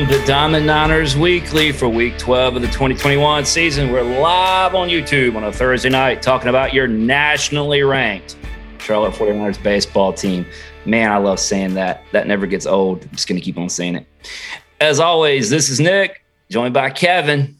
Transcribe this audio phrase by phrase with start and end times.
[0.00, 3.92] Welcome to Diamond Niners Weekly for week 12 of the 2021 season.
[3.92, 8.38] We're live on YouTube on a Thursday night talking about your nationally ranked
[8.78, 10.46] Charlotte 49ers baseball team.
[10.86, 12.02] Man, I love saying that.
[12.12, 13.02] That never gets old.
[13.02, 14.06] I'm just going to keep on saying it.
[14.80, 17.56] As always, this is Nick, joined by Kevin.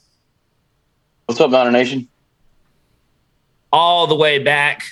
[1.27, 2.09] What's up, Niner Nation?
[3.70, 4.84] All the way back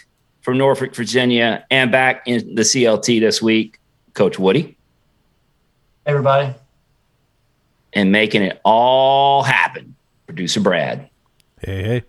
[0.43, 3.81] from Norfolk, Virginia, and back in the CLT this week,
[4.13, 4.77] Coach Woody.
[6.05, 6.55] Hey, everybody
[7.93, 9.95] and making it all happen.
[10.27, 11.09] Producer Brad.
[11.61, 12.03] Hey, hey.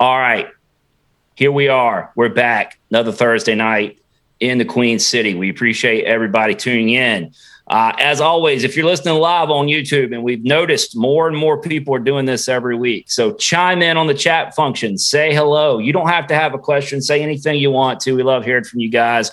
[0.00, 0.48] All right.
[1.34, 2.12] Here we are.
[2.16, 2.78] We're back.
[2.90, 4.00] Another Thursday night
[4.40, 5.34] in the Queen City.
[5.34, 7.32] We appreciate everybody tuning in.
[7.68, 11.60] Uh, as always, if you're listening live on YouTube, and we've noticed more and more
[11.60, 13.10] people are doing this every week.
[13.10, 15.78] So chime in on the chat function, say hello.
[15.78, 18.12] You don't have to have a question, say anything you want to.
[18.12, 19.30] We love hearing from you guys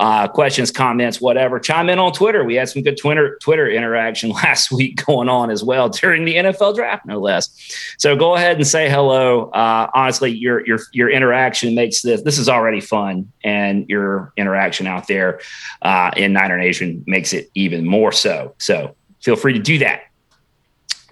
[0.00, 1.60] uh, questions, comments, whatever.
[1.60, 2.42] Chime in on Twitter.
[2.42, 6.36] We had some good Twitter Twitter interaction last week going on as well during the
[6.36, 7.50] NFL draft, no less.
[7.98, 9.50] So go ahead and say hello.
[9.50, 14.86] Uh, honestly, your your your interaction makes this this is already fun, and your interaction
[14.86, 15.40] out there
[15.82, 18.54] uh, in Niner Nation makes it even more so.
[18.56, 20.04] So feel free to do that.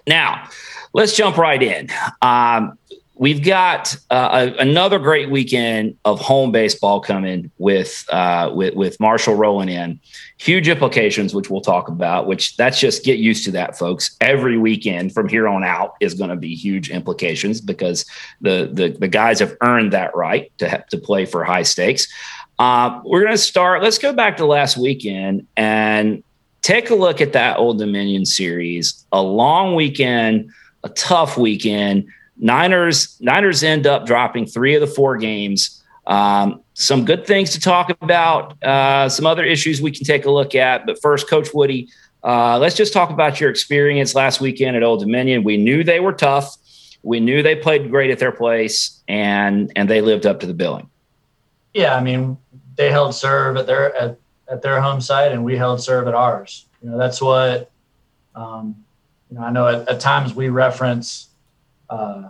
[0.07, 0.49] Now,
[0.93, 1.89] let's jump right in.
[2.23, 2.79] Um,
[3.19, 8.99] we've got uh, a, another great weekend of home baseball coming with uh, with with
[8.99, 9.99] Marshall rolling in.
[10.37, 12.25] Huge implications, which we'll talk about.
[12.25, 14.17] Which that's just get used to that, folks.
[14.21, 18.05] Every weekend from here on out is going to be huge implications because
[18.41, 22.07] the, the the guys have earned that right to have to play for high stakes.
[22.57, 23.83] Uh, we're going to start.
[23.83, 26.23] Let's go back to last weekend and
[26.61, 29.05] take a look at that Old Dominion series.
[29.11, 30.51] A long weekend,
[30.83, 32.07] a tough weekend
[32.39, 35.83] Niners Niners end up dropping three of the four games.
[36.07, 38.61] Um, some good things to talk about.
[38.63, 40.85] Uh, some other issues we can take a look at.
[40.85, 41.89] But first, Coach Woody,
[42.23, 45.43] uh, let's just talk about your experience last weekend at Old Dominion.
[45.43, 46.55] We knew they were tough.
[47.03, 50.53] We knew they played great at their place, and and they lived up to the
[50.53, 50.89] billing.
[51.73, 52.37] Yeah, I mean,
[52.75, 54.17] they held serve at their at,
[54.47, 56.65] at their home site, and we held serve at ours.
[56.81, 57.71] You know, that's what.
[58.35, 58.83] Um,
[59.29, 61.28] you know, I know at, at times we reference
[61.89, 62.29] uh,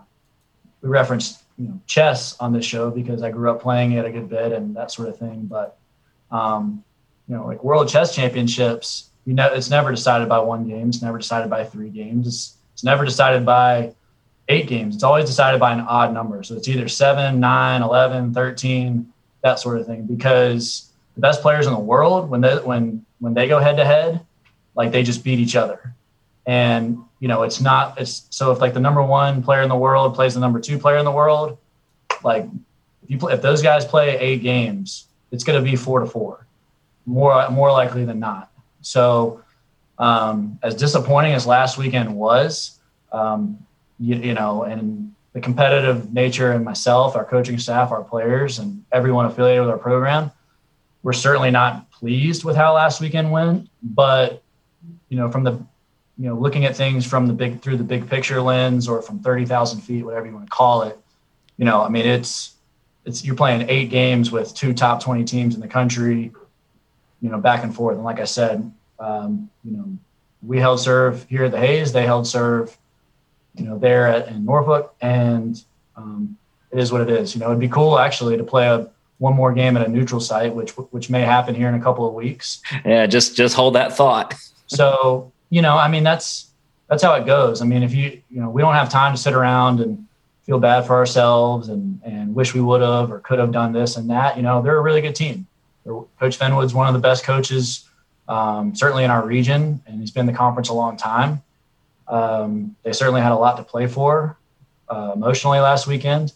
[0.81, 4.12] we referenced you know chess on this show because I grew up playing it a
[4.12, 5.46] good bit and that sort of thing.
[5.46, 5.78] But
[6.31, 6.84] um,
[7.28, 10.90] you know, like World Chess Championships, you know, it's never decided by one game.
[10.90, 12.28] It's never decided by three games.
[12.28, 13.94] It's, it's never decided by
[14.48, 14.96] eight games.
[14.96, 16.42] It's always decided by an odd number.
[16.44, 20.06] So it's either seven, nine, 11, 13, that sort of thing.
[20.06, 23.86] Because the best players in the world, when they when when they go head to
[23.86, 24.22] head,
[24.75, 25.94] like they just beat each other.
[26.46, 29.75] And you know, it's not it's so if like the number one player in the
[29.75, 31.57] world plays the number two player in the world,
[32.24, 32.46] like
[33.03, 36.06] if you play if those guys play eight games, it's going to be four to
[36.06, 36.46] four,
[37.06, 38.52] more more likely than not.
[38.81, 39.44] So,
[39.97, 42.80] um, as disappointing as last weekend was,
[43.12, 43.66] um,
[44.00, 48.84] you, you know, and the competitive nature and myself, our coaching staff, our players, and
[48.94, 50.31] everyone affiliated with our program,
[51.03, 53.69] we're certainly not pleased with how last weekend went.
[53.84, 54.41] But
[55.09, 55.59] you know, from the
[56.19, 59.19] you know, looking at things from the big through the big picture lens or from
[59.19, 61.00] thirty thousand feet, whatever you want to call it,
[61.56, 62.56] you know, I mean, it's
[63.06, 66.34] it's you're playing eight games with two top twenty teams in the country,
[67.22, 67.96] you know, back and forth.
[67.96, 68.69] And like I said,
[69.00, 69.97] um, you know,
[70.46, 71.94] we held serve here at the Hayes.
[71.94, 72.78] They held serve,
[73.56, 75.63] you know, there at in Norfolk, and
[75.96, 76.38] um,
[76.69, 77.34] it is what it is.
[77.34, 80.19] You know, it'd be cool actually to play a one more game at a neutral
[80.19, 82.62] site, which which may happen here in a couple of weeks.
[82.84, 84.34] Yeah, just just hold that thought.
[84.68, 86.52] so you know, I mean, that's
[86.90, 87.62] that's how it goes.
[87.62, 90.06] I mean, if you you know, we don't have time to sit around and
[90.44, 93.98] feel bad for ourselves and and wish we would have or could have done this
[93.98, 94.38] and that.
[94.38, 95.48] You know, they're a really good team.
[95.86, 97.88] Coach Finwood's one of the best coaches,
[98.28, 101.42] um, certainly in our region, and he's been in the conference a long time.
[102.07, 104.38] Um, they certainly had a lot to play for
[104.90, 106.34] uh, emotionally last weekend.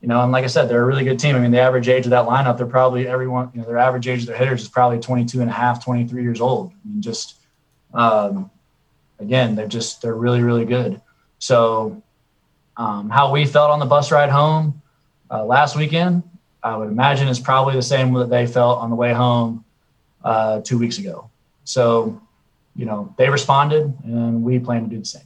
[0.00, 1.36] You know, and like I said, they're a really good team.
[1.36, 4.08] I mean, the average age of that lineup, they're probably everyone, you know, their average
[4.08, 6.72] age of their hitters is probably 22 and a half, 23 years old.
[6.72, 7.36] I mean, just
[7.94, 8.50] um,
[9.18, 11.00] again, they're just they're really really good.
[11.38, 12.02] So
[12.76, 14.80] um, how we felt on the bus ride home
[15.30, 16.22] uh, last weekend,
[16.62, 19.64] I would imagine is probably the same that they felt on the way home
[20.24, 21.30] uh, two weeks ago.
[21.64, 22.20] So
[22.76, 25.22] you know they responded, and we plan to do the same.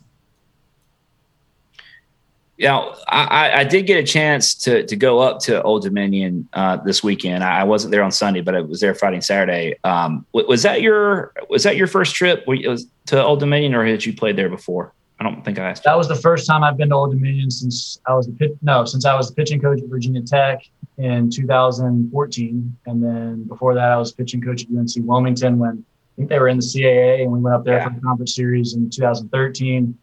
[2.58, 6.76] Yeah, I, I, did get a chance to to go up to Old Dominion uh,
[6.78, 7.44] this weekend.
[7.44, 9.76] I wasn't there on Sunday, but I was there Friday and Saturday.
[9.84, 14.14] Um, was that your was that your first trip to Old Dominion, or had you
[14.14, 14.94] played there before?
[15.20, 15.84] I don't think I asked.
[15.84, 18.56] That was the first time I've been to Old Dominion since I was the pit,
[18.62, 20.62] no since I was the pitching coach at Virginia Tech
[20.96, 26.16] in 2014, and then before that I was pitching coach at UNC Wilmington when I
[26.16, 27.88] think they were in the CAA, and we went up there yeah.
[27.88, 29.98] for the conference series in 2013.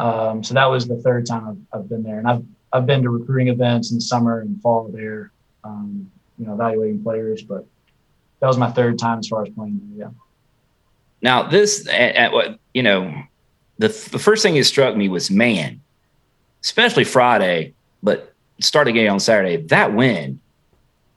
[0.00, 2.42] Um, so that was the third time I've, I've, been there, and I've
[2.72, 5.30] I've been to recruiting events in the summer and fall there,
[5.62, 7.42] um, you know, evaluating players.
[7.42, 7.66] But
[8.40, 9.78] that was my third time as far as playing.
[9.94, 10.12] There, yeah.
[11.20, 13.12] Now this, at, what you know,
[13.76, 15.82] the the first thing that struck me was man,
[16.62, 19.58] especially Friday, but starting game on Saturday.
[19.64, 20.40] That win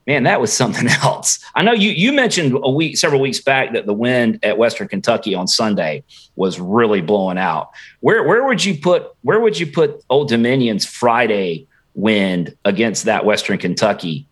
[0.06, 1.38] man, that was something else.
[1.54, 4.88] I know you you mentioned a week, several weeks back that the wind at Western
[4.88, 6.04] Kentucky on Sunday
[6.36, 7.70] was really blowing out.
[8.00, 13.24] Where where would you put where would you put Old Dominion's Friday wind against that
[13.24, 14.26] Western Kentucky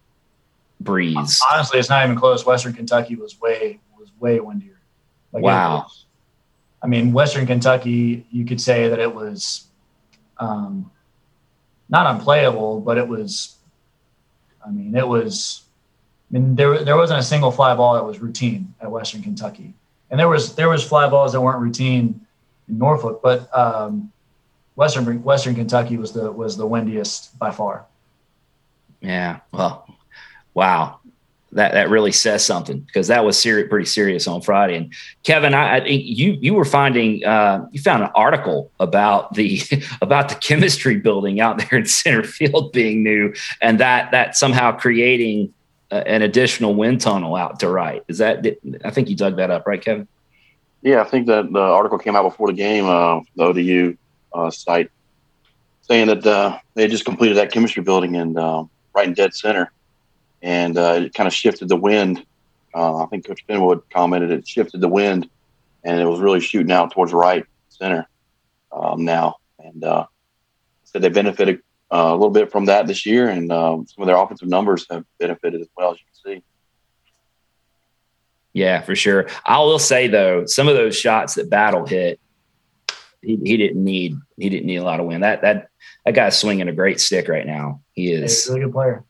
[0.81, 1.41] breeze?
[1.53, 2.45] Honestly, it's not even close.
[2.45, 4.81] Western Kentucky was way was way windier.
[5.33, 5.83] Like wow.
[5.83, 6.05] Was,
[6.83, 9.69] I mean, Western Kentucky, you could say that it was
[10.39, 10.91] um,
[11.89, 13.57] not unplayable, but it was
[14.67, 15.63] I mean, it was.
[16.31, 19.75] I mean, there there wasn't a single fly ball that was routine at Western Kentucky,
[20.11, 22.27] and there was there was fly balls that weren't routine
[22.69, 24.11] in Norfolk, but um,
[24.77, 27.87] Western Western Kentucky was the was the windiest by far.
[29.01, 29.41] Yeah.
[29.53, 29.87] Well,
[30.55, 31.01] wow
[31.53, 34.77] that that really says something because that was serious, pretty serious on Friday.
[34.77, 39.35] And Kevin, I, I think you you were finding uh, you found an article about
[39.35, 39.63] the
[40.03, 44.73] about the chemistry building out there in center field being new, and that that somehow
[44.73, 45.53] creating
[45.91, 48.03] an additional wind tunnel out to right.
[48.09, 48.47] Is that
[48.85, 50.09] I think you dug that up, right, Kevin?
[50.81, 53.97] Yeah, I think that the article came out before the game, uh, the ODU
[54.35, 54.91] uh, site,
[55.83, 58.65] saying that uh, they just completed that chemistry building and uh,
[58.95, 59.71] right in dead center
[60.43, 62.25] and uh, it kind of shifted the wind.
[62.75, 65.29] Uh, I think Coach Finwood commented it shifted the wind,
[65.85, 68.09] and it was really shooting out towards right center
[68.73, 69.37] um, now.
[69.59, 70.07] And uh,
[70.85, 71.63] said they benefited
[71.93, 74.87] uh, a little bit from that this year, and um, some of their offensive numbers
[74.91, 76.45] have benefited as well as you can see.
[78.53, 79.29] Yeah, for sure.
[79.47, 82.21] I will say though, some of those shots that Battle hit,
[83.23, 85.23] he, he didn't need he didn't need a lot of wind.
[85.23, 85.69] That that
[86.05, 87.81] that guy's swinging a great stick right now.
[87.93, 89.05] He is He's a really good player.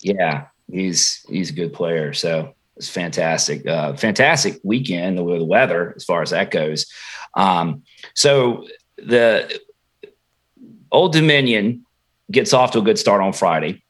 [0.00, 2.12] Yeah, he's he's a good player.
[2.12, 6.86] So it's fantastic, uh, fantastic weekend with the weather as far as that goes.
[7.34, 7.82] Um,
[8.14, 8.66] so
[8.96, 9.60] the
[10.92, 11.84] Old Dominion
[12.30, 13.82] gets off to a good start on Friday,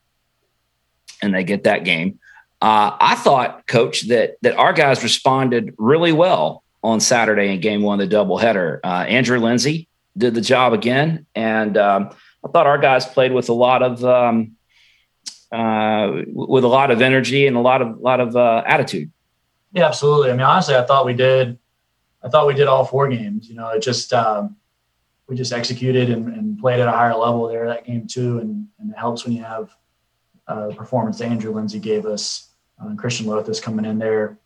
[1.22, 2.18] and they get that game.
[2.60, 7.82] Uh, I thought, Coach, that that our guys responded really well on Saturday in Game
[7.82, 8.80] One, of the doubleheader.
[8.82, 12.10] Uh, Andrew Lindsay did the job again, and um,
[12.44, 14.56] I thought our guys played with a lot of um,
[15.52, 19.10] uh, with a lot of energy and a lot of lot of uh, attitude.
[19.72, 20.30] Yeah, absolutely.
[20.30, 21.58] I mean, honestly, I thought we did.
[22.22, 23.48] I thought we did all four games.
[23.48, 24.56] You know, it just um,
[25.28, 28.66] we just executed and, and, played at a higher level there that game too, and,
[28.78, 29.70] and it helps when you have
[30.48, 32.48] uh, performance Andrew Lindsay gave us,
[32.82, 34.38] uh, Christian Lothus coming in there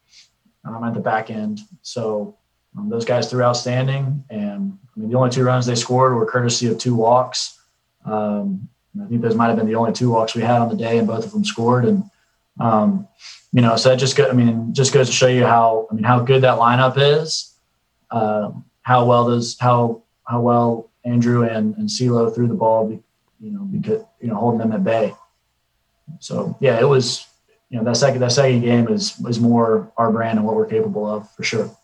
[0.64, 1.60] um, at the back end.
[1.82, 2.37] So
[2.76, 6.26] um, those guys threw outstanding, and I mean the only two runs they scored were
[6.26, 7.60] courtesy of two walks.
[8.04, 8.69] Um,
[9.00, 10.99] I think those might have been the only two walks we had on the day,
[10.99, 11.85] and both of them scored.
[11.85, 12.05] And
[12.61, 13.09] um,
[13.53, 15.94] you know, so that just go, I mean, just goes to show you how I
[15.94, 17.55] mean how good that lineup is,
[18.11, 18.50] uh,
[18.83, 22.90] how well those how how well Andrew and and CeeLo threw the ball,
[23.40, 25.14] you know, because you know holding them at bay.
[26.21, 27.26] So yeah, it was
[27.71, 30.66] you know that second that second game is is more our brand and what we're
[30.66, 31.75] capable of for sure.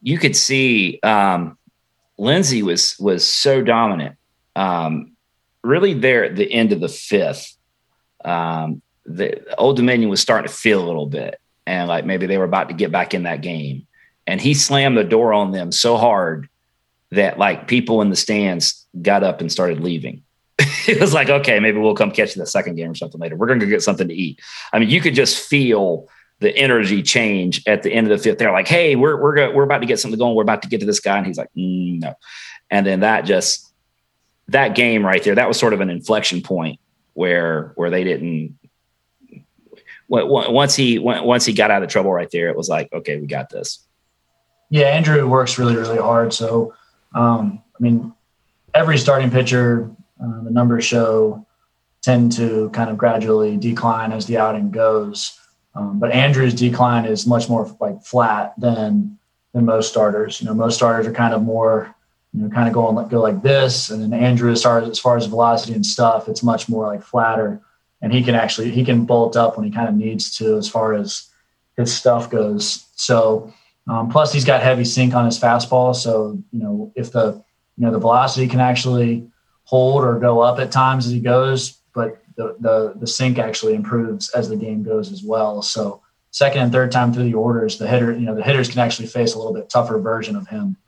[0.00, 1.58] You could see um,
[2.18, 4.16] Lindsay was was so dominant.
[4.56, 5.12] Um,
[5.62, 7.56] really there at the end of the fifth,
[8.24, 12.38] um, the Old Dominion was starting to feel a little bit, and like maybe they
[12.38, 13.86] were about to get back in that game.
[14.26, 16.48] And he slammed the door on them so hard
[17.10, 20.22] that like people in the stands got up and started leaving.
[20.86, 23.36] it was like, okay, maybe we'll come catch you the second game or something later.
[23.36, 24.40] We're to go get something to eat.
[24.72, 28.38] I mean, you could just feel the energy change at the end of the fifth.
[28.38, 30.34] They're like, hey, we're we're go- we're about to get something going.
[30.34, 32.14] We're about to get to this guy, and he's like, mm, no.
[32.70, 33.71] And then that just
[34.48, 36.80] that game right there, that was sort of an inflection point
[37.14, 38.58] where where they didn't.
[40.08, 43.26] Once he once he got out of trouble right there, it was like, okay, we
[43.26, 43.86] got this.
[44.68, 46.34] Yeah, Andrew works really really hard.
[46.34, 46.74] So,
[47.14, 48.12] um, I mean,
[48.74, 49.90] every starting pitcher,
[50.22, 51.46] uh, the numbers show
[52.02, 55.38] tend to kind of gradually decline as the outing goes.
[55.74, 59.18] Um, but Andrew's decline is much more like flat than
[59.54, 60.40] than most starters.
[60.40, 61.94] You know, most starters are kind of more
[62.32, 63.90] you know, kind of go on go like this.
[63.90, 66.86] And then Andrew, as far as, as far as velocity and stuff, it's much more
[66.86, 67.60] like flatter.
[68.00, 70.68] And he can actually he can bolt up when he kind of needs to as
[70.68, 71.28] far as
[71.76, 72.86] his stuff goes.
[72.96, 73.52] So
[73.88, 75.94] um, plus he's got heavy sink on his fastball.
[75.94, 77.42] So you know if the
[77.76, 79.28] you know the velocity can actually
[79.64, 83.74] hold or go up at times as he goes, but the the, the sink actually
[83.74, 85.60] improves as the game goes as well.
[85.60, 88.78] So second and third time through the orders, the hitter, you know, the hitters can
[88.78, 90.78] actually face a little bit tougher version of him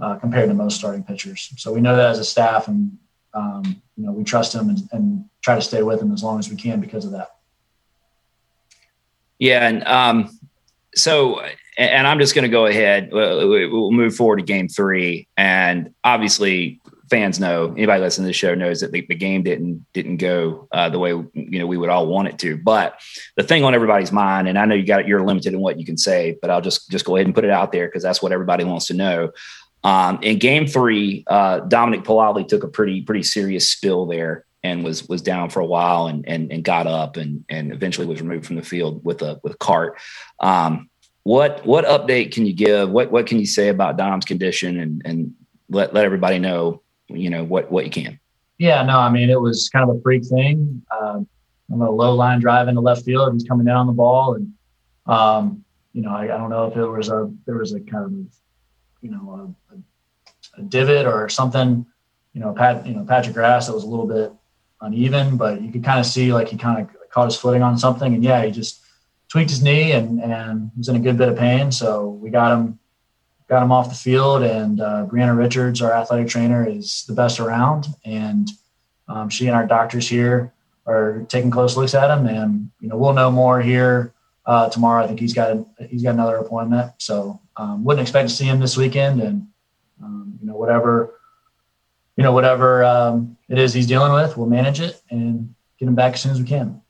[0.00, 1.52] uh, compared to most starting pitchers.
[1.56, 2.96] So we know that as a staff, and
[3.34, 6.38] um, you know, we trust him and, and, try to stay with him as long
[6.38, 7.36] as we can because of that.
[9.38, 10.38] Yeah, and um,
[10.94, 11.40] so,
[11.78, 13.08] and I'm just going to go ahead.
[13.10, 16.78] We'll move forward to Game Three, and obviously,
[17.08, 20.68] fans know anybody listening to the show knows that the, the game didn't didn't go
[20.72, 22.58] uh, the way you know we would all want it to.
[22.58, 23.00] But
[23.36, 25.86] the thing on everybody's mind, and I know you got you're limited in what you
[25.86, 28.22] can say, but I'll just just go ahead and put it out there because that's
[28.22, 29.30] what everybody wants to know.
[29.82, 34.84] Um, in Game Three, uh, Dominic Pilolli took a pretty pretty serious spill there and
[34.84, 38.20] was was down for a while and and, and got up and and eventually was
[38.20, 39.98] removed from the field with a with a cart.
[40.40, 40.90] Um,
[41.22, 42.90] what what update can you give?
[42.90, 45.34] What what can you say about Dom's condition and and
[45.68, 48.18] let let everybody know you know what what you can.
[48.58, 50.82] Yeah, no, I mean it was kind of a freak thing.
[51.00, 51.26] Um,
[51.72, 53.32] I'm a low line drive into left field.
[53.32, 54.52] He's coming down on the ball, and
[55.06, 58.04] um, you know I, I, don't know if it was a there was a kind
[58.04, 58.34] of
[59.02, 59.54] you know
[60.60, 61.86] divot or something.
[62.32, 64.32] You know, Pat, you know Patrick grass that was a little bit
[64.80, 67.78] uneven, but you could kind of see like he kind of caught his footing on
[67.78, 68.80] something, and yeah, he just
[69.28, 71.72] tweaked his knee and and was in a good bit of pain.
[71.72, 72.78] So we got him
[73.50, 74.42] got him off the field.
[74.42, 77.88] And uh, Brianna Richards, our athletic trainer, is the best around.
[78.04, 78.48] And
[79.08, 80.54] um, she and our doctors here
[80.86, 82.26] are taking close looks at him.
[82.26, 84.14] And you know, we'll know more here
[84.46, 85.04] uh, tomorrow.
[85.04, 88.44] I think he's got a, he's got another appointment, so um, wouldn't expect to see
[88.44, 89.20] him this weekend.
[89.20, 89.48] And
[90.02, 91.20] um, you know, whatever
[92.20, 95.94] you know, whatever um, it is he's dealing with, we'll manage it and get him
[95.94, 96.82] back as soon as we can.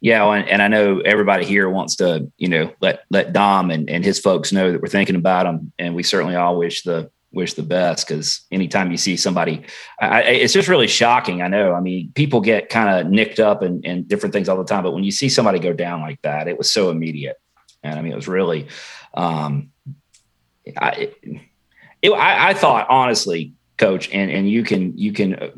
[0.00, 3.88] Yeah, and, and I know everybody here wants to, you know, let let Dom and,
[3.88, 7.10] and his folks know that we're thinking about them, and we certainly all wish the
[7.30, 9.62] wish the best because anytime you see somebody,
[10.00, 11.40] I, it's just really shocking.
[11.40, 11.72] I know.
[11.74, 14.82] I mean, people get kind of nicked up and, and different things all the time,
[14.82, 17.38] but when you see somebody go down like that, it was so immediate,
[17.84, 18.66] and I mean, it was really.
[19.14, 19.69] Um,
[20.76, 21.12] I,
[22.02, 25.50] it, I, I thought honestly, Coach, and and you can you can uh,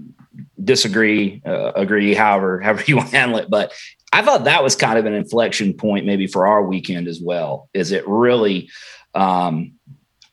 [0.62, 3.72] disagree, uh, agree, however however you want to handle it, but
[4.12, 7.68] I thought that was kind of an inflection point maybe for our weekend as well.
[7.72, 8.70] Is it really?
[9.14, 9.72] Um,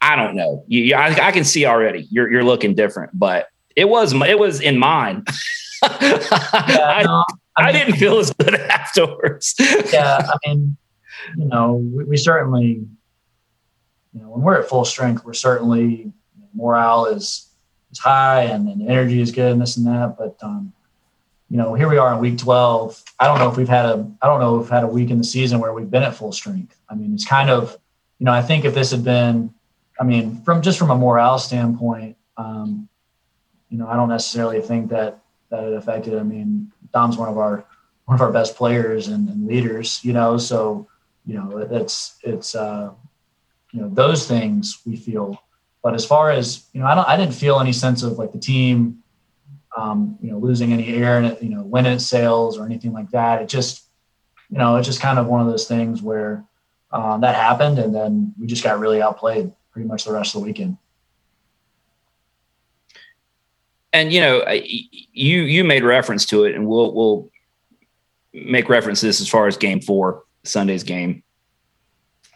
[0.02, 0.64] I don't know.
[0.68, 4.62] You, I, I, can see already you're you're looking different, but it was it was
[4.62, 5.24] in mine.
[5.84, 7.24] yeah, I, no,
[7.58, 9.56] I, mean, I, didn't feel as good afterwards.
[9.92, 10.78] yeah, I mean,
[11.38, 12.86] you know, we, we, certainly,
[14.14, 16.12] you know, when we're at full strength, we're certainly
[16.54, 17.50] morale is
[17.92, 20.18] is high and, and energy is good and this and that.
[20.18, 20.74] But um,
[21.50, 23.04] you know, here we are in week 12.
[23.20, 25.10] I don't know if we've had a, I don't know if we've had a week
[25.10, 26.80] in the season where we've been at full strength.
[26.90, 27.78] I mean, it's kind of,
[28.20, 29.54] you know, I think if this had been,
[30.00, 32.88] I mean, from just from a morale standpoint, um,
[33.70, 36.18] you know, I don't necessarily think that that it affected.
[36.18, 37.66] I mean, Dom's one of our
[38.06, 40.88] one of our best players and, and leaders, you know, so
[41.26, 42.92] you know, it's it's uh,
[43.72, 45.42] you know those things we feel.
[45.82, 48.32] But as far as you know, I don't, I didn't feel any sense of like
[48.32, 49.02] the team
[49.78, 53.42] um, you know, losing any air and you know, it sails or anything like that.
[53.42, 53.86] It just,
[54.50, 56.44] you know, it's just kind of one of those things where
[56.92, 60.42] um, that happened, and then we just got really outplayed pretty much the rest of
[60.42, 60.78] the weekend.
[63.94, 67.30] And you know, you you made reference to it, and we'll we'll
[68.34, 71.24] make reference to this as far as Game Four, Sunday's game.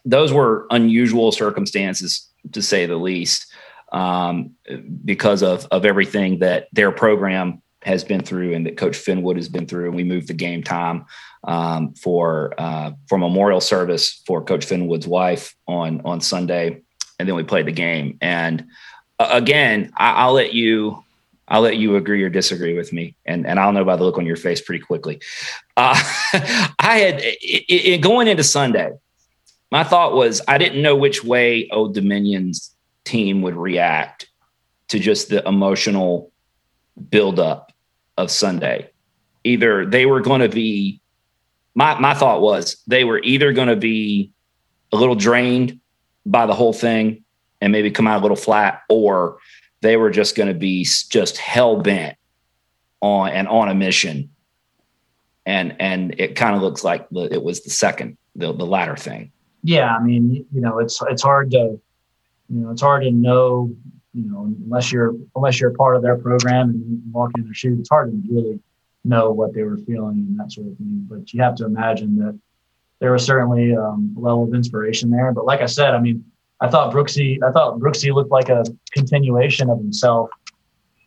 [0.06, 3.52] Those were unusual circumstances, to say the least
[3.92, 4.52] um,
[5.06, 9.50] because of of everything that their program has been through and that Coach Finwood has
[9.50, 9.88] been through.
[9.88, 11.06] And we moved the game time
[11.44, 16.82] um, for uh, for memorial service for Coach Finwood's wife on on Sunday,
[17.20, 18.18] and then we played the game.
[18.22, 18.66] And
[19.20, 21.04] uh, again, I, will let you.
[21.48, 24.18] I'll let you agree or disagree with me, and, and I'll know by the look
[24.18, 25.20] on your face pretty quickly.
[25.76, 26.02] Uh,
[26.80, 28.92] I had it, it, going into Sunday,
[29.74, 32.76] my thought was I didn't know which way Old Dominion's
[33.06, 34.30] team would react
[34.90, 36.32] to just the emotional
[37.10, 37.74] buildup
[38.16, 38.92] of Sunday.
[39.44, 41.02] Either they were going to be,
[41.74, 44.32] my, my thought was they were either going to be
[44.92, 45.80] a little drained
[46.24, 47.24] by the whole thing
[47.60, 49.40] and maybe come out a little flat, or
[49.82, 52.16] they were just going to be just hell bent
[53.02, 54.30] on and on a mission.
[55.48, 59.33] And and it kind of looks like it was the second, the the latter thing.
[59.64, 61.80] Yeah, I mean, you know, it's it's hard to
[62.50, 63.72] you know, it's hard to know,
[64.14, 67.54] you know, unless you're unless you're a part of their program and walk in their
[67.54, 68.60] shoes, it's hard to really
[69.04, 71.06] know what they were feeling and that sort of thing.
[71.10, 72.40] But you have to imagine that
[73.00, 75.32] there was certainly um, a level of inspiration there.
[75.32, 76.24] But like I said, I mean,
[76.62, 80.30] I thought Brooksy, I thought Brooksy looked like a continuation of himself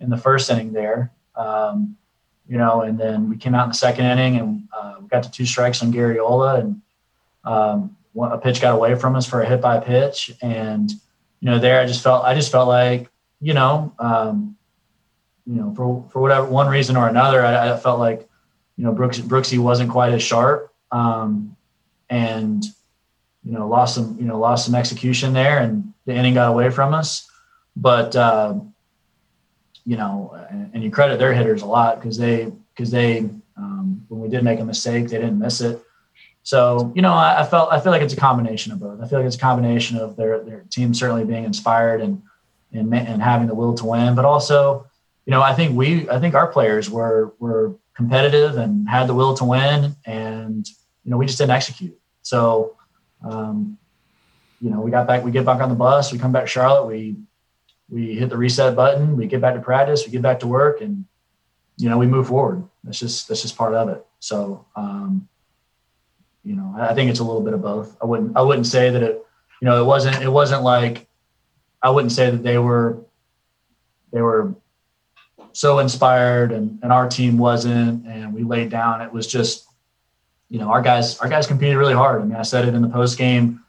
[0.01, 1.13] in the first inning there.
[1.37, 1.97] Um,
[2.49, 5.23] you know, and then we came out in the second inning and uh, we got
[5.23, 6.83] to two strikes on Garriola and
[7.45, 10.33] um, a pitch got away from us for a hit by pitch.
[10.43, 10.91] And,
[11.41, 14.57] you know, there I just felt, I just felt like, you know, um,
[15.47, 18.29] you know, for, for whatever one reason or another, I, I felt like,
[18.77, 20.73] you know, Brooks, Brooksy wasn't quite as sharp.
[20.91, 21.57] Um,
[22.09, 22.65] and,
[23.45, 26.71] you know, lost some, you know, lost some execution there and the inning got away
[26.71, 27.29] from us.
[27.77, 28.55] But, uh,
[29.85, 34.05] you know, and, and, you credit their hitters a lot because they, because they, um,
[34.09, 35.81] when we did make a mistake, they didn't miss it.
[36.47, 39.03] So, you know, I, I, felt, I feel like it's a combination of both.
[39.03, 42.23] I feel like it's a combination of their, their team certainly being inspired and,
[42.73, 44.87] and, and having the will to win, but also,
[45.25, 49.15] you know, I think we, I think our players were, were competitive and had the
[49.15, 50.65] will to win and,
[51.05, 51.99] you know, we just didn't execute.
[52.23, 52.77] So,
[53.25, 53.77] um,
[54.61, 56.49] you know, we got back, we get back on the bus, we come back to
[56.49, 57.17] Charlotte, we,
[57.89, 60.81] we hit the reset button, we get back to practice, we get back to work
[60.81, 61.07] and,
[61.77, 62.63] you know, we move forward.
[62.85, 64.07] That's just, that's just part of it.
[64.21, 65.29] So, um,
[66.47, 67.97] you know, I think it's a little bit of both.
[68.01, 69.27] I wouldn't, I wouldn't say that it,
[69.61, 71.07] you know, it wasn't, it wasn't like,
[71.83, 72.99] I wouldn't say that they were,
[74.13, 74.55] they were
[75.53, 79.03] so inspired and, and our team wasn't, and we laid down.
[79.03, 79.67] It was just,
[80.49, 82.23] you know, our guys, our guys competed really hard.
[82.23, 83.65] I mean, I said it in the post game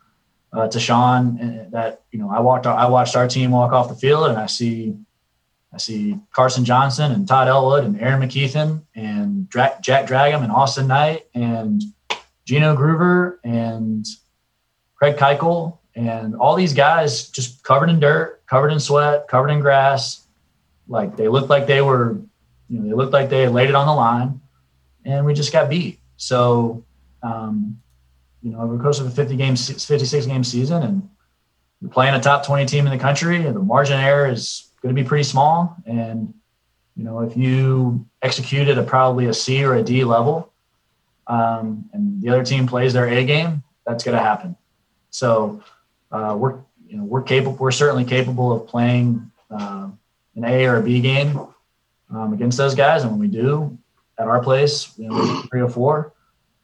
[0.54, 3.96] uh, to Sean that you know I walked I watched our team walk off the
[3.96, 4.96] field and I see
[5.74, 10.52] I see Carson Johnson and Todd Elwood and Aaron McKeithen and Dra- Jack Dragum and
[10.52, 11.84] Austin Knight and
[12.48, 14.08] Gino Groover and
[14.96, 19.60] Craig Keuchel and all these guys just covered in dirt, covered in sweat, covered in
[19.60, 20.26] grass.
[20.88, 22.22] Like they looked like they were,
[22.70, 24.40] you know, they looked like they laid it on the line,
[25.04, 26.00] and we just got beat.
[26.16, 26.86] So
[27.22, 27.82] um,
[28.42, 31.10] you know, over the course of a 50 game, 56 game season, and
[31.82, 35.02] you're playing a top 20 team in the country, the margin error is going to
[35.02, 35.76] be pretty small.
[35.86, 36.34] And,
[36.96, 40.54] you know, if you execute at a probably a C or a D level,
[41.28, 44.56] um, and the other team plays their A game, that's going to happen.
[45.10, 45.64] So
[46.12, 49.90] uh, we're, you know, we're capable, we're certainly capable of playing uh,
[50.36, 51.40] an A or a B game
[52.10, 53.04] um, against those guys.
[53.04, 53.78] And when we do
[54.18, 56.14] at our place, you know, three or four.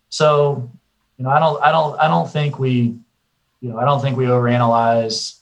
[0.09, 0.69] So
[1.17, 2.97] you know, I don't, I don't, I don't think we,
[3.61, 5.39] you know, I don't think we overanalyze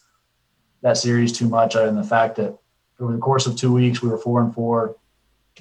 [0.82, 2.58] that series too much, other than the fact that
[3.00, 4.96] over the course of two weeks we were four and four.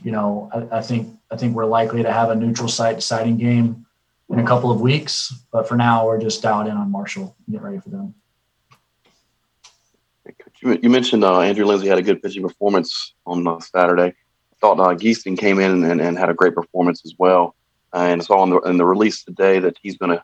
[0.02, 3.36] You know, I, I think I think we're likely to have a neutral site deciding
[3.36, 3.86] game
[4.30, 7.54] in a couple of weeks, but for now we're just dialed in on Marshall and
[7.54, 8.14] get ready for them.
[10.62, 14.08] You mentioned uh, Andrew Lindsay had a good pitching performance on uh, Saturday.
[14.08, 17.56] I thought uh, Giesting came in and, and, had a great performance as well
[17.94, 20.22] and saw in the, in the release today that he's going to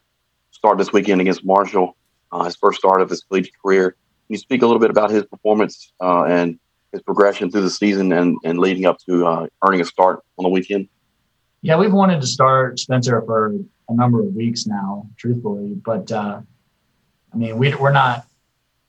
[0.51, 1.97] start this weekend against Marshall,
[2.33, 3.91] uh, his first start of his collegiate career.
[3.91, 6.59] Can you speak a little bit about his performance uh, and
[6.93, 10.45] his progression through the season and, and leading up to uh, earning a start on
[10.45, 10.89] the weekend?
[11.63, 13.55] Yeah, we've wanted to start Spencer for
[13.89, 15.75] a number of weeks now, truthfully.
[15.75, 16.41] But uh,
[17.33, 18.27] I mean, we, we're not.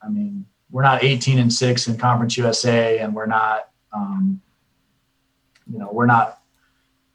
[0.01, 3.69] I mean, we're not 18 and six in Conference USA, and we're not.
[3.93, 4.41] Um,
[5.71, 6.39] you know, we're not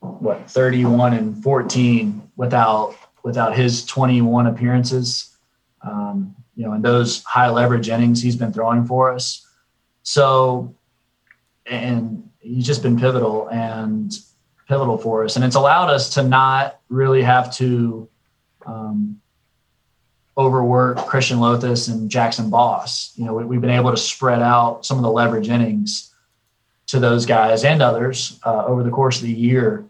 [0.00, 5.36] what 31 and 14 without without his 21 appearances.
[5.82, 9.41] Um, you know, in those high leverage innings he's been throwing for us.
[10.02, 10.74] So,
[11.66, 14.12] and he's just been pivotal and
[14.68, 18.08] pivotal for us, and it's allowed us to not really have to
[18.66, 19.20] um,
[20.36, 23.12] overwork Christian Lothus and Jackson Boss.
[23.16, 26.14] You know, we, have been able to spread out some of the leverage innings
[26.86, 29.84] to those guys and others uh, over the course of the year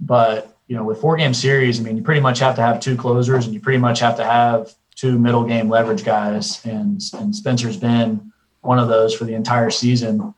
[0.00, 2.80] but you know, with four game series, I mean, you pretty much have to have
[2.80, 6.64] two closers, and you pretty much have to have two middle game leverage guys.
[6.64, 8.32] And and Spencer's been
[8.64, 10.34] one of those for the entire season.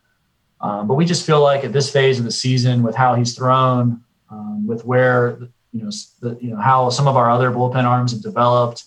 [0.60, 3.34] Um, but we just feel like at this phase of the season, with how he's
[3.34, 5.38] thrown, um, with where
[5.72, 8.84] you know the, you know how some of our other bullpen arms have developed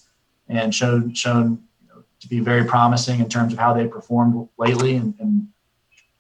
[0.48, 4.50] and shown shown you know, to be very promising in terms of how they performed
[4.58, 5.48] lately, and, and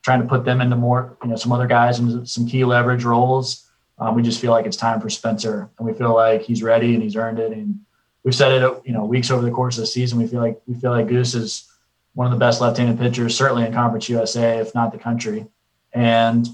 [0.03, 3.03] trying to put them into more you know some other guys into some key leverage
[3.03, 3.65] roles.
[3.97, 6.93] Um, we just feel like it's time for Spencer, and we feel like he's ready
[6.93, 7.51] and he's earned it.
[7.51, 7.79] And
[8.23, 10.19] we've said it, you know, weeks over the course of the season.
[10.19, 11.69] We feel like we feel like Goose is
[12.13, 15.45] one of the best left-handed pitchers, certainly in Conference USA, if not the country.
[15.93, 16.47] And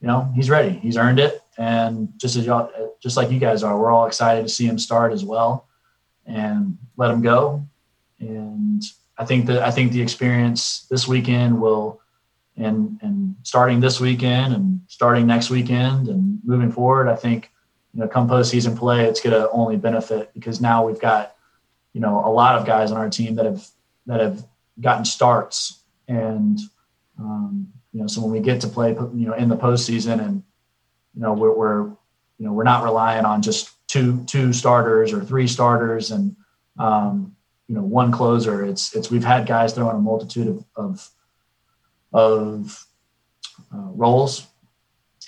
[0.00, 0.70] you know, he's ready.
[0.70, 1.42] He's earned it.
[1.58, 2.70] And just as y'all,
[3.02, 5.68] just like you guys are, we're all excited to see him start as well,
[6.24, 7.66] and let him go.
[8.18, 8.82] And
[9.18, 12.00] I think that I think the experience this weekend will
[12.56, 17.50] and and starting this weekend and starting next weekend and moving forward, I think
[17.92, 21.34] you know come postseason play, it's going to only benefit because now we've got
[21.92, 23.66] you know a lot of guys on our team that have
[24.06, 24.46] that have
[24.80, 26.58] gotten starts and
[27.18, 30.42] um, you know so when we get to play you know in the postseason and
[31.14, 31.82] you know we're, we're
[32.38, 36.36] you know we're not relying on just two two starters or three starters and
[36.78, 37.34] um,
[37.68, 38.64] you know one closer.
[38.64, 41.10] It's it's we've had guys throwing a multitude of of,
[42.12, 42.86] of
[43.72, 44.46] uh, roles,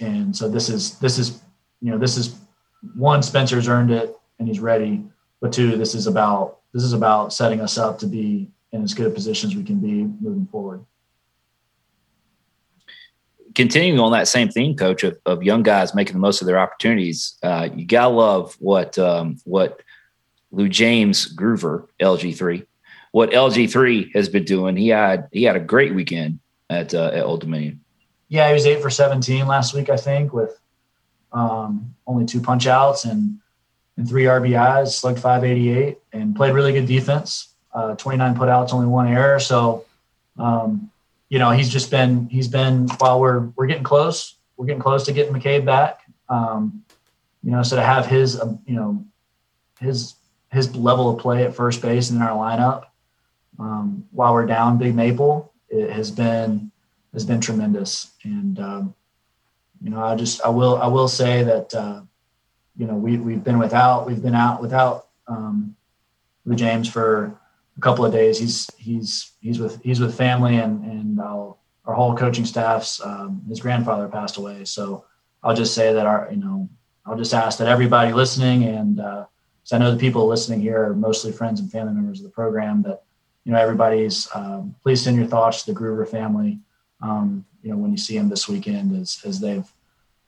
[0.01, 1.41] and so this is this is
[1.81, 2.37] you know this is
[2.97, 5.05] one Spencer's earned it and he's ready,
[5.41, 8.95] but two this is about this is about setting us up to be in as
[8.95, 10.85] good a position as we can be moving forward
[13.55, 16.59] continuing on that same theme, coach, of, of young guys making the most of their
[16.59, 19.81] opportunities, uh, you gotta love what um, what
[20.51, 22.67] Lou James Groover LG3,
[23.13, 24.77] what LG3 has been doing.
[24.77, 27.81] He had he had a great weekend at uh, at Old Dominion.
[28.29, 30.59] Yeah, he was eight for seventeen last week, I think, with
[31.33, 33.39] um, only two punch outs and
[33.99, 37.52] and three RBIs, slugged 588, and played really good defense.
[37.75, 39.41] Uh, 29 putouts, only one error.
[39.41, 39.87] So
[40.39, 40.91] um,
[41.29, 45.05] you know, he's just been he's been while we're we're getting close, we're getting close
[45.07, 46.01] to getting McCabe back.
[46.29, 46.85] Um,
[47.43, 49.05] you know, so to have his um, you know
[49.81, 50.15] his
[50.51, 52.85] his level of play at first base and in our lineup
[53.59, 56.71] um, while we're down Big Maple, it has been
[57.13, 58.13] has been tremendous.
[58.25, 58.95] And um,
[59.83, 62.03] you know, I just I will I will say that uh,
[62.77, 65.77] you know we we've been without we've been out without um,
[66.45, 67.39] Lou James for
[67.83, 68.39] couple of days.
[68.39, 71.21] He's he's he's with he's with family and and
[71.85, 74.65] our whole coaching staff's um, his grandfather passed away.
[74.65, 75.05] So
[75.43, 76.69] I'll just say that our you know
[77.05, 79.27] I'll just ask that everybody listening and uh,
[79.73, 82.83] I know the people listening here are mostly friends and family members of the program
[82.83, 83.03] that
[83.45, 86.61] you know everybody's um, please send your thoughts to the Groover family.
[87.01, 89.71] Um, you know when you see them this weekend as as they've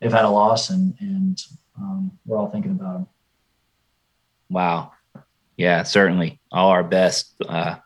[0.01, 1.43] they've had a loss and and
[1.79, 3.07] um, we're all thinking about them.
[4.51, 4.93] Wow,
[5.57, 6.40] yeah, certainly.
[6.51, 7.77] All our best uh,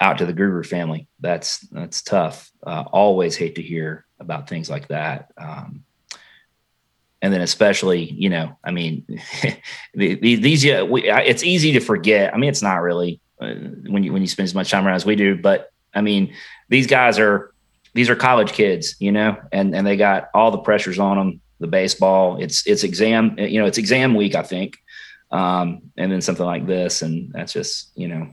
[0.00, 1.08] out to the Groover family.
[1.20, 2.50] That's that's tough.
[2.62, 5.32] Uh, always hate to hear about things like that.
[5.36, 5.84] Um,
[7.20, 9.04] and then especially, you know, I mean,
[9.94, 12.32] these yeah, we, it's easy to forget.
[12.32, 13.54] I mean, it's not really uh,
[13.88, 16.34] when you when you spend as much time around as we do, but I mean,
[16.68, 17.52] these guys are
[17.94, 21.40] these are college kids, you know, and and they got all the pressures on them.
[21.60, 24.78] The baseball, it's it's exam, you know, it's exam week, I think
[25.30, 28.30] um, and then something like this, and that's just you know,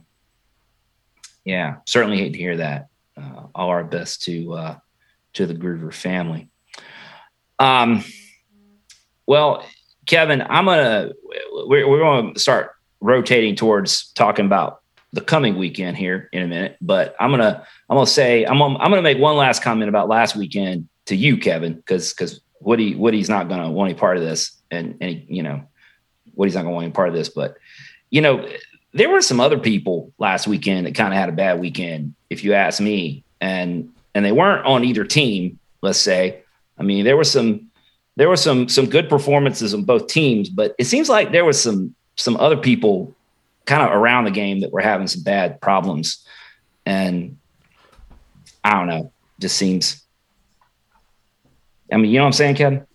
[1.43, 2.87] yeah, certainly hate to hear that.
[3.17, 4.75] Uh, all our best to uh,
[5.33, 6.49] to the Groover family.
[7.59, 8.03] Um,
[9.25, 9.65] well,
[10.05, 11.11] Kevin, I'm gonna
[11.67, 14.81] we're, we're to start rotating towards talking about
[15.13, 18.77] the coming weekend here in a minute, but I'm gonna I'm gonna say I'm gonna,
[18.79, 22.95] I'm gonna make one last comment about last weekend to you, Kevin, because because Woody
[22.95, 25.63] Woody's not gonna want any part of this, and and you know
[26.35, 27.57] Woody's not going to want any part of this, but
[28.09, 28.47] you know,
[28.93, 32.43] there were some other people last weekend that kind of had a bad weekend, if
[32.43, 35.59] you ask me, and and they weren't on either team.
[35.81, 36.41] Let's say,
[36.77, 37.69] I mean, there were some
[38.15, 41.61] there were some some good performances on both teams, but it seems like there was
[41.61, 43.13] some some other people
[43.65, 46.25] kind of around the game that were having some bad problems,
[46.85, 47.37] and
[48.63, 50.01] I don't know, just seems.
[51.91, 52.87] I mean, you know what I'm saying, Kevin?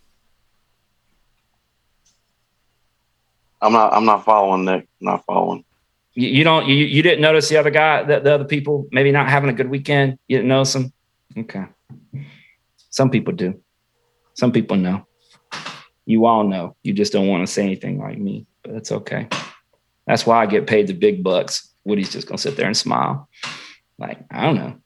[3.62, 3.92] I'm not.
[3.92, 4.88] I'm not following Nick.
[5.00, 5.64] I'm not following.
[6.14, 6.66] You, you don't.
[6.66, 9.52] You, you didn't notice the other guy, the, the other people, maybe not having a
[9.52, 10.18] good weekend.
[10.28, 10.92] You didn't notice them.
[11.36, 11.66] Okay.
[12.90, 13.60] Some people do.
[14.34, 15.06] Some people know.
[16.06, 16.76] You all know.
[16.82, 19.28] You just don't want to say anything like me, but it's okay.
[20.06, 21.68] That's why I get paid the big bucks.
[21.84, 23.28] Woody's just gonna sit there and smile.
[23.98, 24.76] Like I don't know.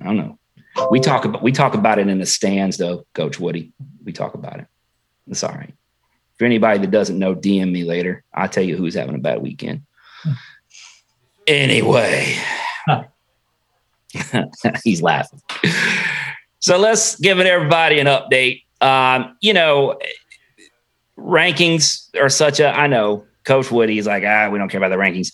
[0.00, 0.38] I don't know.
[0.90, 3.72] We talk about we talk about it in the stands though, Coach Woody.
[4.02, 4.66] We talk about it.
[5.28, 5.74] It's all right
[6.36, 8.24] for anybody that doesn't know, DM me later.
[8.34, 9.82] I'll tell you who's having a bad weekend.
[11.46, 12.36] Anyway,
[14.84, 15.42] he's laughing.
[16.60, 18.62] So let's give it everybody an update.
[18.80, 19.98] Um, you know,
[21.18, 24.88] rankings are such a, I know Coach Woody is like, ah, we don't care about
[24.88, 25.32] the rankings.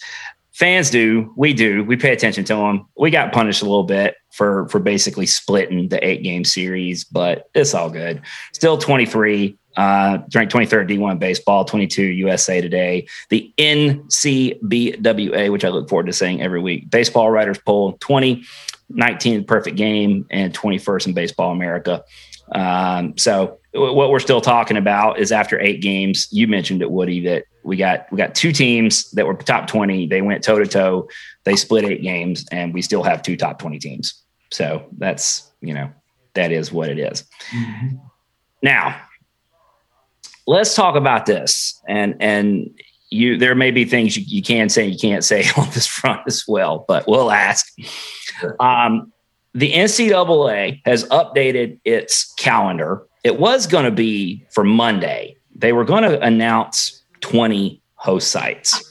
[0.52, 1.32] Fans do.
[1.36, 1.84] We do.
[1.84, 2.86] We pay attention to them.
[2.98, 7.48] We got punished a little bit for for basically splitting the eight game series, but
[7.54, 8.20] it's all good.
[8.52, 15.88] Still 23 uh, ranked 23rd D1 baseball, 22 USA Today, the NCBWA, which I look
[15.88, 16.90] forward to saying every week.
[16.90, 18.44] Baseball Writers Poll, 20,
[18.88, 22.04] 19 perfect game, and 21st in Baseball America.
[22.52, 27.20] Um, so what we're still talking about is after eight games, you mentioned it, Woody,
[27.20, 30.06] that we got we got two teams that were top 20.
[30.08, 31.08] They went toe to toe.
[31.44, 34.22] They split eight games, and we still have two top 20 teams.
[34.50, 35.90] So that's you know
[36.34, 37.24] that is what it is.
[37.54, 37.96] Mm-hmm.
[38.62, 39.00] Now
[40.50, 41.80] let's talk about this.
[41.88, 42.70] And and
[43.10, 46.22] you there may be things you, you can say you can't say on this front
[46.26, 47.66] as well, but we'll ask.
[48.58, 49.12] Um,
[49.52, 55.36] the NCAA has updated its calendar it was going to be for Monday.
[55.54, 58.89] They were going to announce 20 host sites.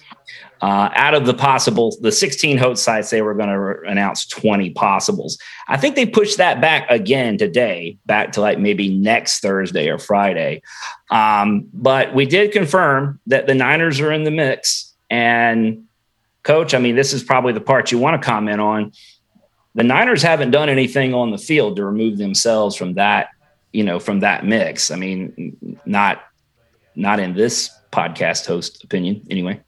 [0.62, 4.26] Uh, out of the possible, the 16 host sites, they were going to re- announce
[4.26, 5.38] 20 possibles.
[5.70, 9.98] I think they pushed that back again today, back to like maybe next Thursday or
[9.98, 10.62] Friday.
[11.10, 14.94] Um, but we did confirm that the Niners are in the mix.
[15.10, 15.86] And,
[16.44, 18.92] coach, I mean, this is probably the part you want to comment on.
[19.76, 23.30] The Niners haven't done anything on the field to remove themselves from that,
[23.72, 24.92] you know, from that mix.
[24.92, 26.24] I mean, not
[26.96, 29.62] not in this podcast host opinion, anyway.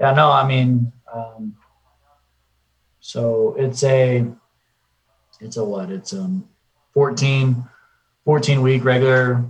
[0.00, 1.56] Yeah, no, I mean, um,
[3.00, 4.26] so it's a,
[5.40, 5.90] it's a what?
[5.90, 6.48] It's um
[6.94, 7.64] 14,
[8.24, 9.44] 14 week regular,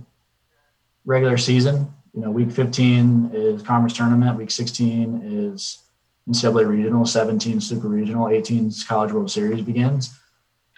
[1.05, 1.91] regular season.
[2.13, 4.37] You know, week 15 is conference tournament.
[4.37, 5.83] Week 16 is
[6.29, 7.05] NCAA regional.
[7.05, 8.29] 17 super regional.
[8.29, 10.17] 18 college world series begins.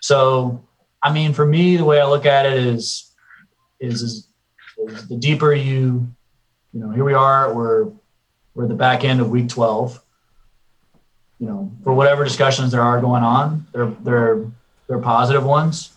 [0.01, 0.63] So,
[1.01, 3.11] I mean, for me, the way I look at it is,
[3.79, 4.27] is, is,
[4.77, 6.07] is the deeper you,
[6.73, 7.53] you know, here we are.
[7.53, 7.91] We're
[8.57, 10.01] we're at the back end of week 12
[11.39, 14.45] you know for whatever discussions there are going on they're they're
[14.87, 15.93] they're positive ones.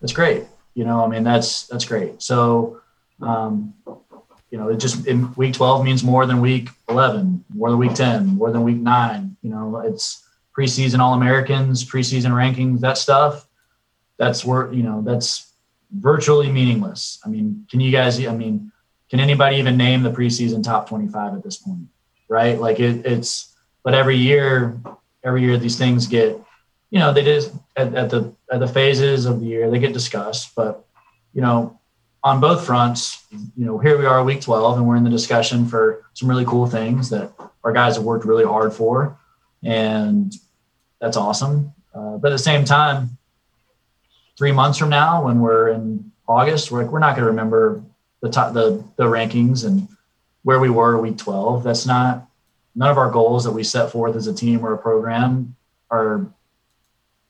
[0.00, 0.44] That's great.
[0.74, 2.22] You know i mean that's that's great.
[2.22, 2.80] So
[3.20, 3.74] um,
[4.50, 7.94] you know it just in week 12 means more than week 11 more than week
[7.94, 10.26] 10 more than week 9 you know it's
[10.56, 13.46] preseason all americans preseason rankings that stuff.
[14.16, 15.52] That's where you know that's
[15.90, 17.20] virtually meaningless.
[17.24, 18.71] I mean can you guys i mean
[19.12, 21.86] can anybody even name the preseason top 25 at this point?
[22.30, 22.58] Right?
[22.58, 24.80] Like it, it's, but every year,
[25.22, 26.40] every year these things get,
[26.88, 29.92] you know, they just at, at the at the phases of the year they get
[29.92, 30.54] discussed.
[30.54, 30.86] But
[31.34, 31.78] you know,
[32.24, 35.66] on both fronts, you know, here we are, week 12, and we're in the discussion
[35.66, 37.32] for some really cool things that
[37.64, 39.18] our guys have worked really hard for,
[39.62, 40.32] and
[41.02, 41.74] that's awesome.
[41.94, 43.18] Uh, but at the same time,
[44.38, 47.82] three months from now, when we're in August, we're, we're not going to remember
[48.22, 49.88] the top the the rankings and
[50.44, 52.26] where we were week 12 that's not
[52.74, 55.54] none of our goals that we set forth as a team or a program
[55.90, 56.26] are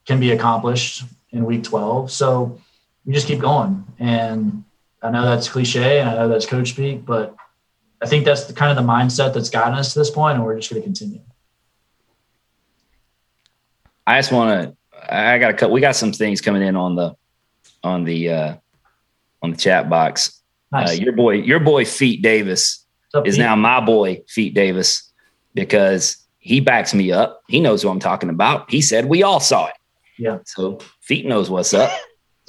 [0.06, 2.60] can be accomplished in week 12 so
[3.04, 3.84] we just keep going.
[3.98, 4.64] And
[5.02, 7.34] i know that's cliche and i know that's coach speak but
[8.00, 10.44] i think that's the kind of the mindset that's gotten us to this point and
[10.44, 11.20] we're just going to continue.
[14.06, 14.76] I just want to
[15.12, 17.16] i got a we got some things coming in on the
[17.82, 18.56] on the uh
[19.42, 20.41] on the chat box
[20.72, 20.98] Nice.
[20.98, 23.44] Uh, your boy, your boy Feet Davis up, is Pete?
[23.44, 25.10] now my boy Feet Davis
[25.54, 27.42] because he backs me up.
[27.48, 28.70] He knows who I'm talking about.
[28.70, 29.74] He said we all saw it.
[30.18, 30.38] Yeah.
[30.44, 31.92] So Feet knows what's up.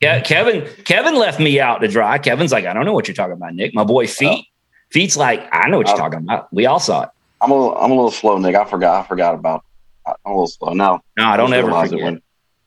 [0.00, 0.68] yeah, Kevin.
[0.84, 2.18] Kevin left me out to dry.
[2.18, 3.74] Kevin's like, I don't know what you're talking about, Nick.
[3.74, 4.46] My boy Feet.
[4.90, 6.52] Feet's like, I know what you're talking about.
[6.52, 7.08] We all saw it.
[7.40, 8.54] I'm a little, I'm a little slow, Nick.
[8.54, 9.04] I forgot.
[9.04, 9.64] I forgot about.
[10.06, 11.02] I'm a little slow now.
[11.18, 12.02] No, I don't ever forget.
[12.02, 12.22] When,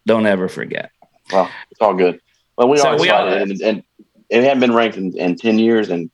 [0.06, 0.92] don't ever forget.
[1.32, 2.20] Well, it's all good.
[2.58, 3.84] But we so are we are, and, and
[4.30, 6.10] it hadn't been ranked in, in 10 years and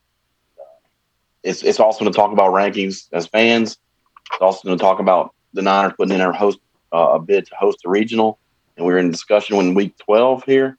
[1.43, 3.77] it's it's also going to talk about rankings as fans.
[4.31, 6.59] It's also going to talk about the niners putting in our host
[6.91, 8.39] uh, a bid to host the regional
[8.77, 10.77] and we are in discussion in week 12 here.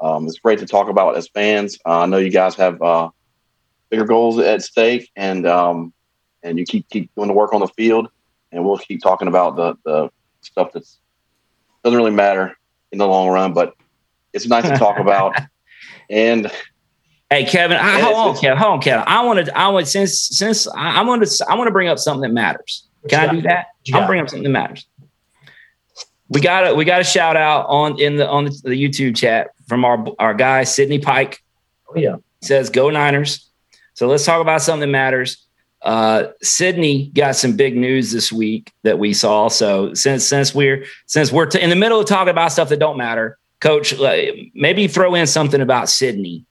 [0.00, 1.78] Um, it's great to talk about as fans.
[1.84, 3.10] Uh, i know you guys have uh,
[3.90, 5.92] bigger goals at stake and um,
[6.42, 8.08] and you keep keep doing the work on the field
[8.52, 10.10] and we'll keep talking about the the
[10.42, 10.86] stuff that
[11.82, 12.56] doesn't really matter
[12.92, 13.74] in the long run but
[14.32, 15.34] it's nice to talk about.
[16.10, 16.50] And
[17.30, 18.58] Hey Kevin, I, hold on, Kevin.
[18.58, 19.04] Hold on, Kevin.
[19.06, 19.58] I want to.
[19.58, 21.46] I want since since I, I want to.
[21.48, 22.86] I want to bring up something that matters.
[23.08, 23.66] Can I do that?
[23.92, 24.86] I'll bring up something that matters.
[26.28, 29.16] We got a we got a shout out on in the on the, the YouTube
[29.16, 31.42] chat from our our guy Sydney Pike.
[31.88, 33.50] Oh yeah, he says go Niners.
[33.94, 35.46] So let's talk about something that matters.
[35.82, 39.48] Uh, Sydney got some big news this week that we saw.
[39.48, 42.78] So since since we're since we're t- in the middle of talking about stuff that
[42.78, 43.94] don't matter, Coach,
[44.54, 46.46] maybe throw in something about Sydney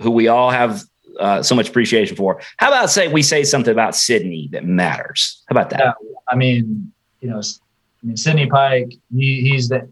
[0.00, 0.82] who we all have
[1.18, 2.40] uh, so much appreciation for.
[2.58, 5.42] How about say we say something about Sydney that matters?
[5.48, 5.80] How about that?
[5.80, 5.92] Yeah,
[6.28, 9.88] I mean, you know, I mean, Sydney Pike, he, he's the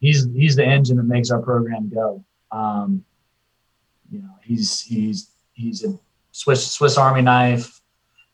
[0.00, 2.24] he's he's the engine that makes our program go.
[2.50, 3.04] Um,
[4.10, 5.98] you know, he's he's he's a
[6.32, 7.80] Swiss Swiss Army knife.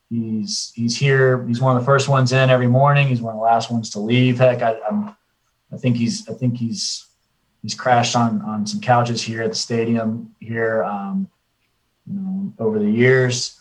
[0.09, 1.45] He's he's here.
[1.47, 3.07] He's one of the first ones in every morning.
[3.07, 4.37] He's one of the last ones to leave.
[4.37, 5.15] Heck, I, I'm,
[5.71, 7.07] I think he's I think he's
[7.63, 11.27] he's crashed on on some couches here at the stadium here um,
[12.05, 13.59] you know over the years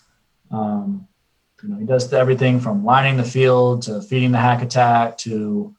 [0.50, 1.08] um,
[1.62, 5.74] you know he does everything from lining the field to feeding the hack attack to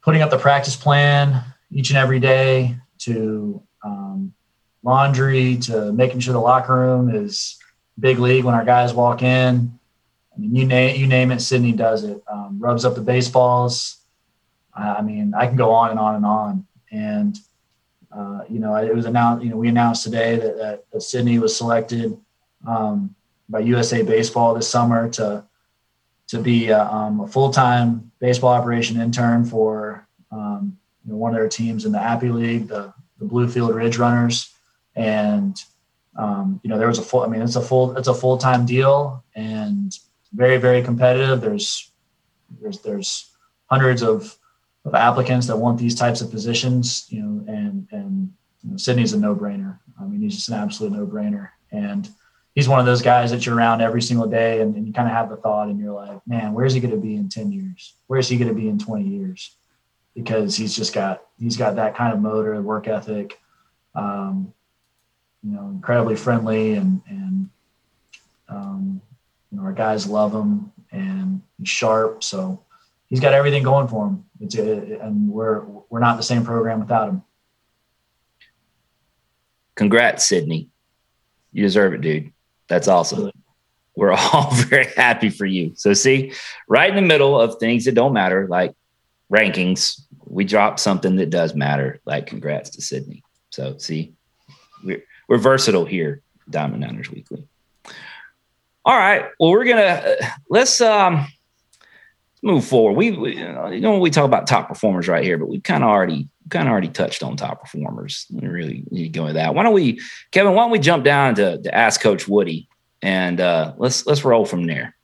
[0.00, 4.32] putting up the practice plan each and every day to um,
[4.82, 7.58] laundry to making sure the locker room is
[8.00, 9.78] big league when our guys walk in
[10.34, 12.22] I mean, you name you name it, Sydney does it.
[12.26, 13.98] Um, rubs up the baseballs.
[14.74, 16.66] I mean, I can go on and on and on.
[16.92, 17.36] And
[18.12, 19.42] Uh, you know, it was announced.
[19.42, 22.14] You know, we announced today that, that, that Sydney was selected
[22.68, 23.14] um,
[23.48, 25.44] by USA Baseball this summer to
[26.28, 31.32] to be a, um, a full time baseball operation intern for um, you know, one
[31.32, 34.52] of their teams in the Appy League, the the Bluefield Ridge Runners,
[34.94, 35.56] and
[36.16, 37.22] um, you know there was a full.
[37.22, 39.96] I mean, it's a full it's a full time deal and
[40.34, 41.40] very very competitive.
[41.40, 41.90] There's
[42.60, 43.30] there's there's
[43.70, 44.36] hundreds of
[44.84, 49.12] of applicants that want these types of positions, you know, and and you know, Sydney's
[49.12, 49.78] a no-brainer.
[50.00, 52.08] I mean, he's just an absolute no-brainer, and
[52.54, 55.08] he's one of those guys that you're around every single day, and, and you kind
[55.08, 57.52] of have the thought in your life, man, where's he going to be in ten
[57.52, 57.94] years?
[58.08, 59.56] Where's he going to be in twenty years?
[60.14, 63.40] Because he's just got he's got that kind of motor, work ethic,
[63.94, 64.52] um,
[65.42, 67.48] you know, incredibly friendly, and and
[68.48, 69.00] um,
[69.50, 72.62] you know, our guys love him, and he's sharp, so
[73.08, 74.24] he's got everything going for him.
[74.42, 77.22] It's a, and we're we're not the same program without him.
[79.76, 80.68] Congrats, Sydney.
[81.52, 82.32] You deserve it, dude.
[82.68, 83.30] That's awesome.
[83.94, 85.72] We're all very happy for you.
[85.76, 86.32] So see,
[86.68, 88.74] right in the middle of things that don't matter, like
[89.32, 92.00] rankings, we drop something that does matter.
[92.04, 93.22] Like congrats to Sydney.
[93.50, 94.14] So see,
[94.82, 97.46] we're we're versatile here, Diamond Niners Weekly.
[98.84, 99.26] All right.
[99.38, 101.28] Well, we're gonna uh, let's um
[102.42, 102.96] move forward.
[102.96, 105.90] We, we you know we talk about top performers right here, but we kind of
[105.90, 108.26] already kind of already touched on top performers.
[108.30, 109.54] We really need to go into that.
[109.54, 110.00] Why don't we,
[110.32, 110.54] Kevin?
[110.54, 112.68] Why don't we jump down to, to ask Coach Woody
[113.02, 114.94] and uh, let's let's roll from there.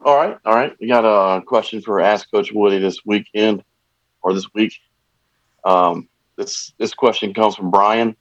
[0.00, 0.74] All right, all right.
[0.80, 3.62] We got a question for Ask Coach Woody this weekend
[4.22, 4.74] or this week.
[5.64, 8.16] Um, this this question comes from Brian.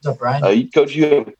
[0.00, 0.44] What's up, Brian?
[0.44, 1.32] Uh, Coach, you have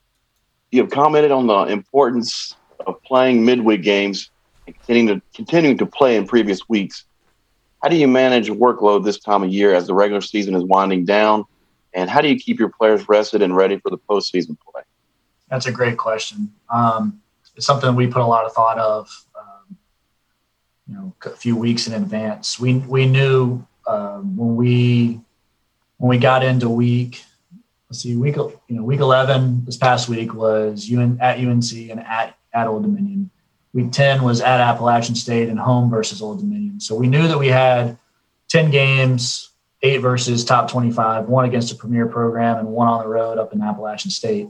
[0.70, 2.54] you have commented on the importance
[2.86, 4.30] of playing midweek games
[4.66, 7.04] and continuing to, continuing to play in previous weeks.
[7.82, 11.04] How do you manage workload this time of year as the regular season is winding
[11.04, 11.44] down?
[11.94, 14.82] And how do you keep your players rested and ready for the postseason play?
[15.48, 16.52] That's a great question.
[16.68, 17.20] Um,
[17.56, 19.76] it's something we put a lot of thought of, um,
[20.86, 22.60] you know, a few weeks in advance.
[22.60, 25.20] We we knew um, when we
[25.96, 27.22] when we got into week
[27.88, 32.00] let's see week you know week 11 this past week was UN, at UNC and
[32.00, 33.30] at at Old Dominion.
[33.72, 36.80] Week 10 was at Appalachian State and home versus Old Dominion.
[36.80, 37.98] So we knew that we had
[38.48, 39.50] 10 games,
[39.82, 43.52] eight versus top 25, one against a premier program and one on the road up
[43.52, 44.48] in Appalachian State.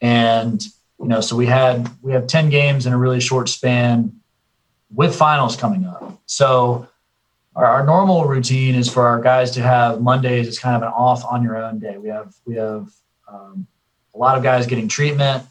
[0.00, 0.62] And,
[0.98, 4.20] you know, so we had, we have 10 games in a really short span
[4.94, 6.20] with finals coming up.
[6.26, 6.88] So
[7.56, 10.88] our, our normal routine is for our guys to have Mondays as kind of an
[10.88, 11.98] off on your own day.
[11.98, 12.88] We have, we have
[13.28, 13.66] um,
[14.14, 15.44] a lot of guys getting treatment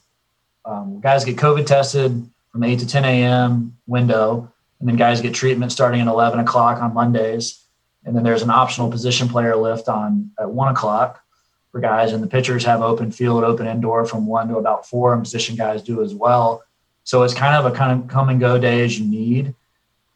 [0.69, 3.77] um, guys get COVID tested from 8 to 10 a.m.
[3.87, 7.65] window, and then guys get treatment starting at 11 o'clock on Mondays.
[8.05, 11.21] And then there's an optional position player lift on at 1 o'clock
[11.71, 15.13] for guys, and the pitchers have open field, open indoor from 1 to about 4,
[15.13, 16.63] and position guys do as well.
[17.03, 19.55] So it's kind of a kind of come and go day as you need.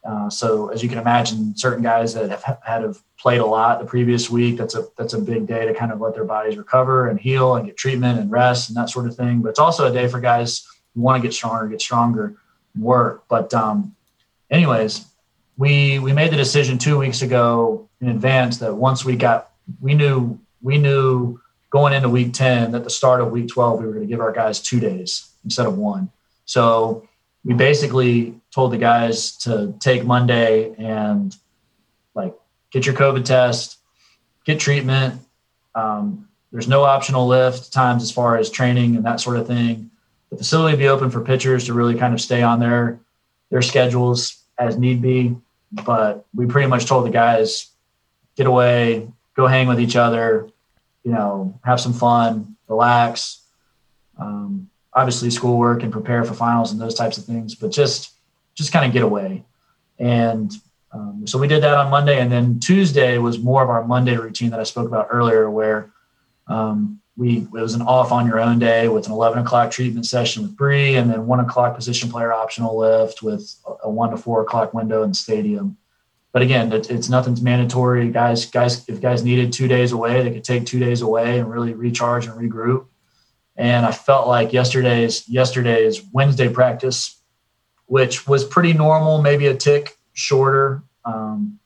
[0.04, 3.78] Uh, so as you can imagine, certain guys that have had have played a lot
[3.78, 6.58] the previous week, that's a that's a big day to kind of let their bodies
[6.58, 9.40] recover and heal and get treatment and rest and that sort of thing.
[9.40, 12.36] But it's also a day for guys who want to get stronger, get stronger,
[12.78, 13.24] work.
[13.28, 13.96] But um,
[14.50, 15.06] anyways,
[15.56, 19.94] we we made the decision two weeks ago in advance that once we got we
[19.94, 21.40] knew we knew
[21.70, 24.20] going into week 10 that the start of week 12 we were going to give
[24.20, 26.10] our guys two days instead of one.
[26.44, 27.08] So
[27.44, 31.34] we basically told the guys to take Monday and
[32.14, 32.34] like
[32.70, 33.78] get your COVID test,
[34.44, 35.20] get treatment.
[35.74, 39.90] Um, there's no optional lift times as far as training and that sort of thing.
[40.30, 43.00] The facility be open for pitchers to really kind of stay on their
[43.50, 45.36] their schedules as need be.
[45.72, 47.70] But we pretty much told the guys,
[48.36, 50.48] get away, go hang with each other,
[51.02, 53.40] you know, have some fun, relax.
[54.16, 58.12] Um, obviously schoolwork and prepare for finals and those types of things, but just
[58.54, 59.44] just kind of get away.
[59.98, 60.52] And
[60.92, 64.16] um, so we did that on Monday, and then Tuesday was more of our Monday
[64.16, 65.90] routine that I spoke about earlier, where
[66.46, 70.06] um, we it was an off on your own day with an 11 o'clock treatment
[70.06, 74.16] session with Bree, and then one o'clock position player optional lift with a one to
[74.16, 75.76] four o'clock window in the stadium.
[76.32, 78.10] But again, it, it's nothing's mandatory.
[78.10, 81.48] Guys, guys, if guys needed two days away, they could take two days away and
[81.48, 82.86] really recharge and regroup.
[83.56, 87.20] And I felt like yesterday's yesterday's Wednesday practice,
[87.86, 91.58] which was pretty normal, maybe a tick shorter um,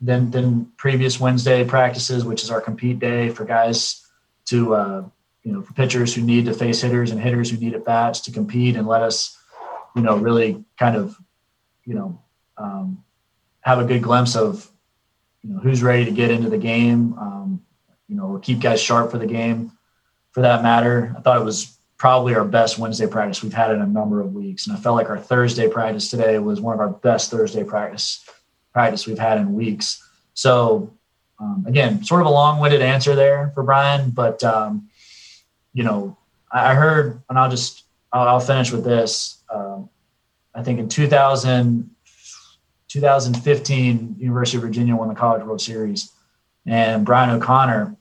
[0.00, 4.06] than than previous Wednesday practices, which is our compete day for guys
[4.46, 5.04] to uh,
[5.42, 8.20] you know for pitchers who need to face hitters and hitters who need at bats
[8.20, 9.36] to compete and let us
[9.96, 11.16] you know really kind of
[11.84, 12.22] you know
[12.56, 13.04] um,
[13.60, 14.70] have a good glimpse of
[15.42, 17.14] you know who's ready to get into the game.
[17.18, 17.62] Um,
[18.08, 19.72] you know, keep guys sharp for the game.
[20.32, 23.82] For that matter, I thought it was probably our best Wednesday practice we've had in
[23.82, 26.80] a number of weeks, and I felt like our Thursday practice today was one of
[26.80, 28.24] our best Thursday practice
[28.72, 30.02] practice we've had in weeks.
[30.34, 30.94] So
[31.40, 34.88] um, again, sort of a long-winded answer there for Brian, but um,
[35.74, 36.16] you know,
[36.52, 39.42] I, I, heard, and I'll just I'll, I'll finish with this.
[39.52, 39.90] Um,
[40.54, 41.90] I think in 2000,
[42.88, 46.12] 2015, University of Virginia won the College World Series,
[46.64, 47.96] and Brian O'Connor,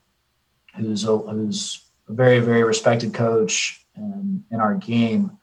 [0.76, 5.38] who's a, who's a very very respected coach in, in our game.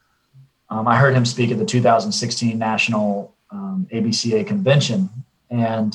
[0.71, 5.09] Um, I heard him speak at the 2016 National um, ABCA convention,
[5.51, 5.95] and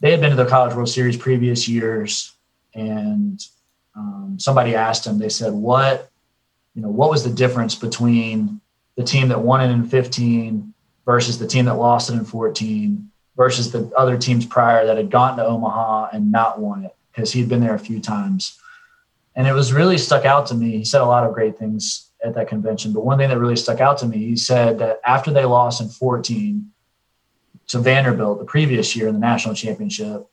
[0.00, 2.32] they had been to the College World Series previous years,
[2.74, 3.40] and
[3.96, 5.18] um, somebody asked him.
[5.18, 6.10] They said, "What,
[6.74, 8.60] you know, what was the difference between
[8.96, 10.72] the team that won it in 15
[11.04, 15.10] versus the team that lost it in 14 versus the other teams prior that had
[15.10, 18.58] gotten to Omaha and not won it because he'd been there a few times?"
[19.38, 20.76] And it was really stuck out to me.
[20.78, 23.54] He said a lot of great things at that convention, but one thing that really
[23.54, 26.68] stuck out to me, he said that after they lost in 14
[27.68, 30.26] to Vanderbilt the previous year in the national championship,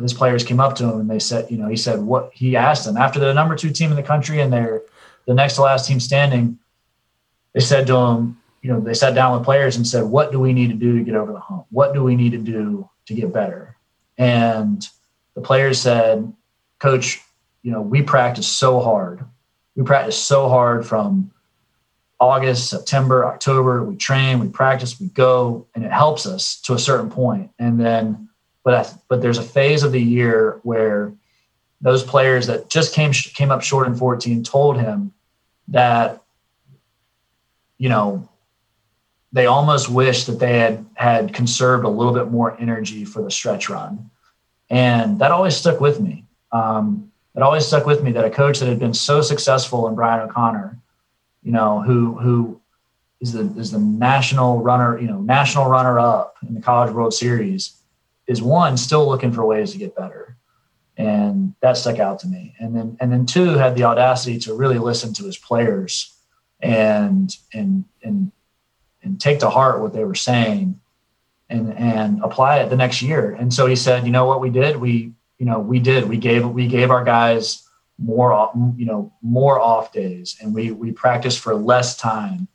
[0.00, 2.54] his players came up to him and they said, you know, he said what he
[2.54, 4.82] asked them after the number two team in the country and they're
[5.26, 6.56] the next to last team standing.
[7.54, 10.38] They said to him, you know, they sat down with players and said, what do
[10.38, 11.66] we need to do to get over the hump?
[11.70, 13.76] What do we need to do to get better?
[14.18, 14.86] And
[15.34, 16.32] the players said,
[16.78, 17.20] Coach,
[17.62, 19.24] you know, we practice so hard.
[19.76, 21.30] We practice so hard from
[22.20, 23.82] August, September, October.
[23.84, 27.50] We train, we practice, we go, and it helps us to a certain point.
[27.58, 28.28] And then,
[28.64, 31.12] but but there's a phase of the year where
[31.80, 35.12] those players that just came came up short in 14 told him
[35.68, 36.22] that
[37.78, 38.28] you know
[39.32, 43.30] they almost wish that they had had conserved a little bit more energy for the
[43.30, 44.10] stretch run
[44.70, 48.58] and that always stuck with me um, it always stuck with me that a coach
[48.60, 50.78] that had been so successful in brian o'connor
[51.42, 52.60] you know, who who
[53.20, 57.12] is the is the national runner, you know, national runner up in the College World
[57.12, 57.76] Series,
[58.26, 60.36] is one still looking for ways to get better,
[60.96, 62.54] and that stuck out to me.
[62.60, 66.16] And then and then two had the audacity to really listen to his players
[66.60, 68.30] and and and
[69.02, 70.80] and take to heart what they were saying
[71.50, 73.32] and and apply it the next year.
[73.32, 74.76] And so he said, you know what we did?
[74.76, 75.12] We
[75.42, 76.08] you know we did.
[76.08, 77.68] We gave we gave our guys
[77.98, 82.46] more you know more off days and we we practiced for less time.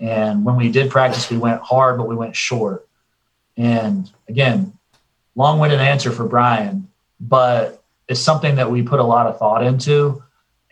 [0.00, 2.88] And when we did practice we went hard but we went short.
[3.56, 4.76] And again
[5.36, 6.88] long-winded answer for brian
[7.20, 10.22] but it's something that we put a lot of thought into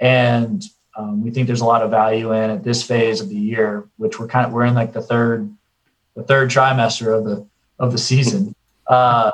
[0.00, 0.64] and
[0.96, 3.88] um, we think there's a lot of value in at this phase of the year
[3.96, 5.48] which we're kind of we're in like the third
[6.16, 7.46] the third trimester of the
[7.78, 8.56] of the season.
[8.88, 9.30] Uh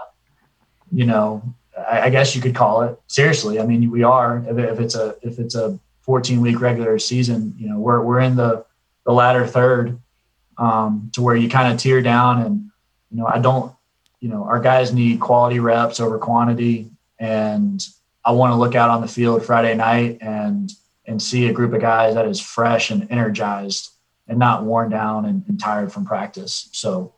[0.93, 1.43] you know
[1.91, 3.61] I, guess you could call it seriously.
[3.61, 7.69] I mean, we are if, it's a if it's a 14 week regular season, you
[7.69, 8.65] know, we're we're in the
[9.05, 9.99] the latter third
[10.59, 12.71] um, to where you kind of tear down and
[13.11, 13.73] you know I don't
[14.21, 17.87] you know our guys need quality reps over quantity and
[18.25, 20.73] I want to look out on the field Friday night and
[21.07, 23.91] and see a group of guys that is fresh and energized
[24.27, 26.69] and not worn down and, and tired from practice.
[26.73, 27.15] So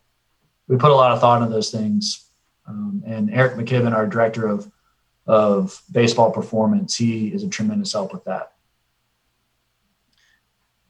[0.66, 2.27] we put a lot of thought into those things
[2.68, 4.70] um, and Eric McKibben, our director of
[5.26, 8.52] of baseball performance, he is a tremendous help with that.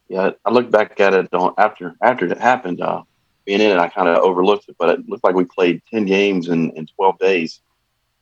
[0.09, 2.81] Yeah, I look back at it after after it happened.
[2.81, 3.03] Uh,
[3.45, 6.05] being in it, I kind of overlooked it, but it looked like we played ten
[6.05, 7.61] games in, in twelve days,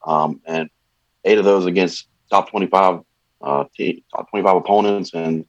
[0.05, 0.71] um, and
[1.25, 3.01] eight of those against top twenty five
[3.43, 3.65] uh,
[4.15, 5.45] top twenty five opponents, and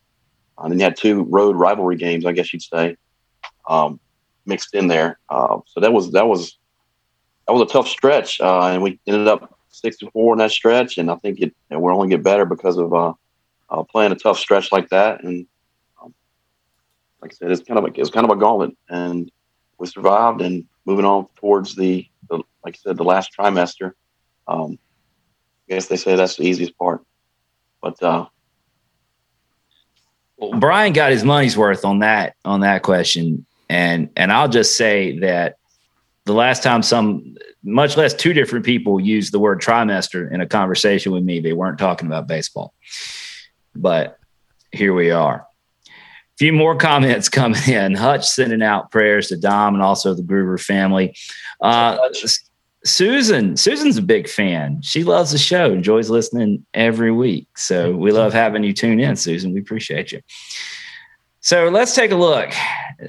[0.57, 2.97] uh, then you had two road rivalry games, I guess you'd say,
[3.67, 3.99] um,
[4.45, 5.19] mixed in there.
[5.29, 6.57] Uh, so that was that was
[7.47, 10.51] that was a tough stretch, uh, and we ended up six to four in that
[10.51, 10.97] stretch.
[10.97, 13.13] And I think it we're only get better because of uh,
[13.69, 15.23] uh, playing a tough stretch like that.
[15.23, 15.47] And
[16.01, 16.13] um,
[17.21, 19.31] like I said, it's kind of a, it's kind of a gauntlet, and
[19.77, 20.41] we survived.
[20.41, 23.93] And moving on towards the, the like I said, the last trimester.
[24.47, 24.77] Um,
[25.69, 27.03] I guess they say that's the easiest part,
[27.81, 28.01] but.
[28.01, 28.25] Uh,
[30.37, 34.77] well, Brian got his money's worth on that on that question, and and I'll just
[34.77, 35.56] say that
[36.27, 40.45] the last time some, much less two different people used the word trimester in a
[40.45, 42.73] conversation with me, they weren't talking about baseball.
[43.75, 44.19] But
[44.71, 45.47] here we are.
[45.87, 47.95] A few more comments coming in.
[47.95, 51.15] Hutch sending out prayers to Dom and also the Groover family.
[51.61, 51.97] Uh,
[52.83, 54.81] Susan, Susan's a big fan.
[54.81, 57.57] She loves the show, enjoys listening every week.
[57.57, 59.53] So we love having you tune in, Susan.
[59.53, 60.21] We appreciate you.
[61.39, 62.53] So let's take a look.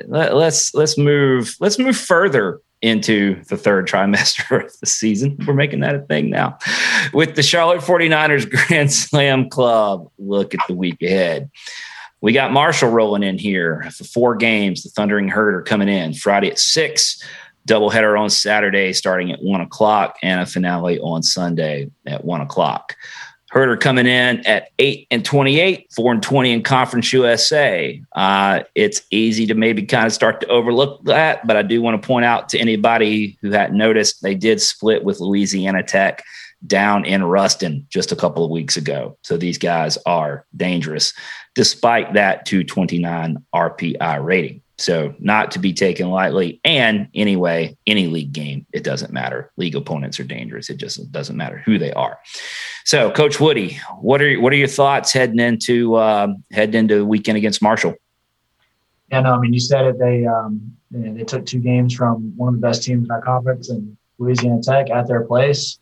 [0.07, 5.37] Let, us let's move let's move further into the third trimester of the season.
[5.47, 6.59] We're making that a thing now.
[7.12, 11.51] With the Charlotte 49ers Grand Slam Club, look at the week ahead.
[12.20, 14.83] We got Marshall rolling in here for four games.
[14.83, 17.22] The Thundering Herd are coming in Friday at six,
[17.68, 22.97] doubleheader on Saturday starting at one o'clock, and a finale on Sunday at one o'clock.
[23.51, 28.03] Herder coming in at eight and 28, four and 20 in Conference USA.
[28.12, 32.01] Uh, it's easy to maybe kind of start to overlook that, but I do want
[32.01, 36.22] to point out to anybody who hadn't noticed they did split with Louisiana Tech
[36.66, 39.16] down in Ruston just a couple of weeks ago.
[39.22, 41.12] So these guys are dangerous
[41.55, 44.62] despite that 229 RPI rating.
[44.79, 46.61] So not to be taken lightly.
[46.64, 49.51] And anyway, any league game, it doesn't matter.
[49.57, 50.70] League opponents are dangerous.
[50.70, 52.20] It just doesn't matter who they are.
[52.85, 57.05] So, Coach Woody, what are what are your thoughts heading into uh, heading into the
[57.05, 57.95] weekend against Marshall?
[59.11, 59.99] Yeah, no, I mean you said it.
[59.99, 63.70] They um, they took two games from one of the best teams in our conference
[63.70, 65.81] and Louisiana Tech at their place.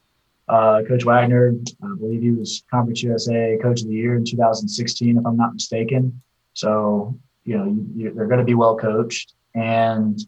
[0.48, 5.18] Uh, Coach Waggoner, I believe he was Conference USA Coach of the Year in 2016,
[5.18, 6.22] if I'm not mistaken.
[6.54, 10.20] So you know you, they're going to be well coached, and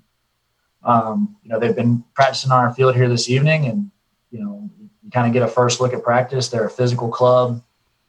[0.85, 3.91] um, you know they've been practicing on our field here this evening, and
[4.31, 6.49] you know you kind of get a first look at practice.
[6.49, 7.63] They're a physical club.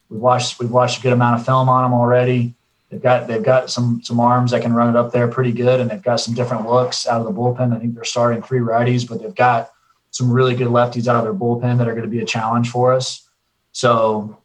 [0.09, 2.55] We've watched we've watched a good amount of film on them already.
[2.89, 5.79] They've got they've got some some arms that can run it up there pretty good,
[5.79, 7.75] and they've got some different looks out of the bullpen.
[7.75, 9.71] I think they're starting three righties, but they've got
[10.11, 12.69] some really good lefties out of their bullpen that are going to be a challenge
[12.69, 13.27] for us.
[13.71, 14.39] So,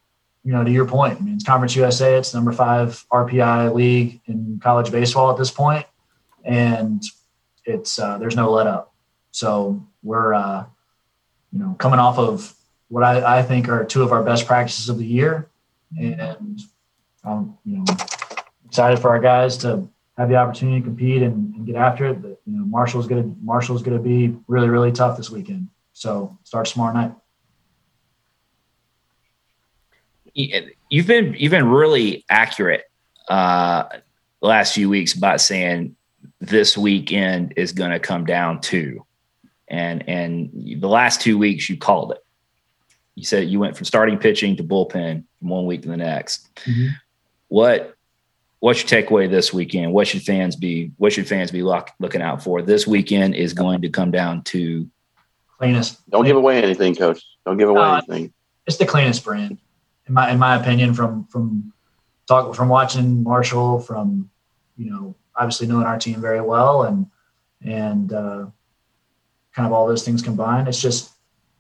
[0.45, 2.19] you know, to your point, I mean, it's Conference USA.
[2.19, 5.87] It's number five RPI league in college baseball at this point,
[6.45, 7.03] and
[7.65, 8.95] it's uh, there's no let up.
[9.31, 10.67] So we're uh,
[11.51, 12.55] you know coming off of
[12.89, 15.49] what I, I think are two of our best practices of the year,
[15.99, 16.61] and
[17.25, 17.85] I'm you know
[18.67, 19.89] excited for our guys to
[20.19, 22.21] have the opportunity to compete and, and get after it.
[22.21, 25.69] But you know, Marshall's gonna Marshall's gonna be really really tough this weekend.
[25.95, 27.13] So start tomorrow night.
[30.35, 32.85] You've been you've been really accurate
[33.28, 33.85] uh,
[34.41, 35.97] the last few weeks about saying
[36.41, 39.05] this weekend is going to come down to,
[39.68, 42.18] and and the last two weeks you called it.
[43.14, 46.53] You said you went from starting pitching to bullpen from one week to the next.
[46.64, 46.89] Mm-hmm.
[47.49, 47.95] What
[48.64, 49.93] what's your takeaway this weekend?
[49.93, 50.91] What should fans be?
[50.97, 52.62] What should fans be look, looking out for?
[52.62, 54.89] This weekend is going to come down to
[55.59, 56.09] cleanest.
[56.11, 57.22] Don't give away anything, coach.
[57.45, 58.32] Don't give away uh, anything.
[58.66, 59.59] It's the cleanest brand,
[60.07, 60.95] in my in my opinion.
[60.95, 61.73] From from
[62.27, 64.31] talk from watching Marshall, from
[64.77, 67.07] you know obviously knowing our team very well, and
[67.63, 68.47] and uh,
[69.55, 70.69] kind of all those things combined.
[70.69, 71.13] It's just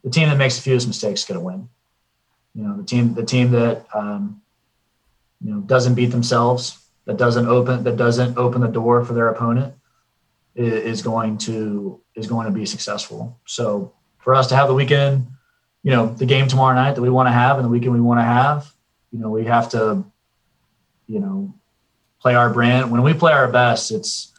[0.02, 1.68] the team that makes the fewest mistakes is going to win.
[2.54, 4.42] You know, the team the team that um,
[5.42, 9.28] you know doesn't beat themselves that doesn't open that doesn't open the door for their
[9.28, 9.74] opponent
[10.54, 13.38] is going to is going to be successful.
[13.44, 15.26] So for us to have the weekend,
[15.84, 18.00] you know, the game tomorrow night that we want to have and the weekend we
[18.00, 18.72] want to have,
[19.12, 20.02] you know, we have to,
[21.06, 21.54] you know,
[22.20, 22.90] play our brand.
[22.90, 24.32] When we play our best, it's,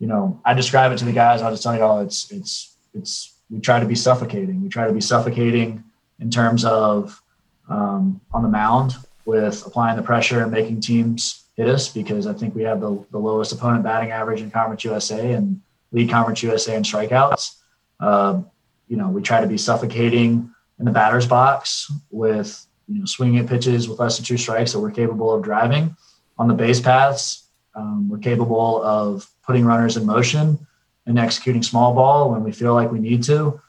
[0.00, 1.40] you know, I describe it to the guys.
[1.40, 4.60] I'll just tell you all, it's it's it's we try to be suffocating.
[4.60, 5.84] We try to be suffocating
[6.18, 7.22] in terms of
[7.68, 12.32] um, on the mound with applying the pressure and making teams hit us because I
[12.32, 15.60] think we have the, the lowest opponent batting average in Conference USA and
[15.92, 17.56] lead Conference USA in strikeouts.
[18.00, 18.42] Uh,
[18.88, 20.51] you know, we try to be suffocating
[20.82, 24.72] in the batter's box with you know swinging at pitches with less than two strikes
[24.72, 25.96] that we're capable of driving
[26.38, 27.44] on the base paths.
[27.76, 30.66] Um, we're capable of putting runners in motion
[31.06, 33.60] and executing small ball when we feel like we need to.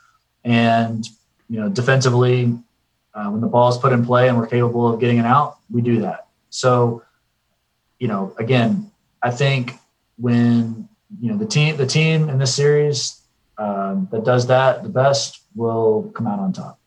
[0.44, 1.08] And
[1.48, 2.58] you know, defensively,
[3.14, 5.60] uh, when the ball is put in play and we're capable of getting it out,
[5.70, 6.26] we do that.
[6.50, 7.04] So
[8.00, 8.90] you know, again,
[9.22, 9.76] I think
[10.18, 10.90] when
[11.22, 13.22] you know the team the team in this series
[13.60, 16.80] um, that does that the best will come out on top.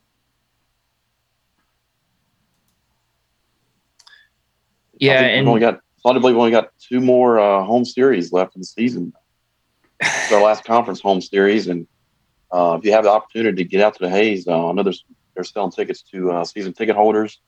[4.99, 5.81] Yeah, and we only got.
[6.05, 9.13] I believe we only got two more uh, home series left in the season.
[10.01, 11.87] It's our last conference home series, and
[12.53, 14.83] uh, if you have the opportunity to get out to the Hayes, uh, I know
[14.85, 17.41] there's they're selling tickets to uh, season ticket holders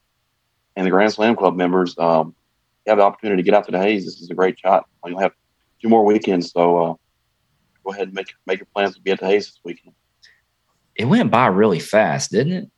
[0.77, 1.97] and the Grand Slam Club members.
[1.99, 2.35] Um,
[2.85, 4.87] you have the opportunity to get out to the Hayes, this is a great shot.
[5.07, 5.33] You'll have
[5.81, 6.95] two more weekends, so uh,
[7.85, 9.95] go ahead and make make your plans to be at the Hayes this weekend.
[10.97, 12.71] It went by really fast, didn't it?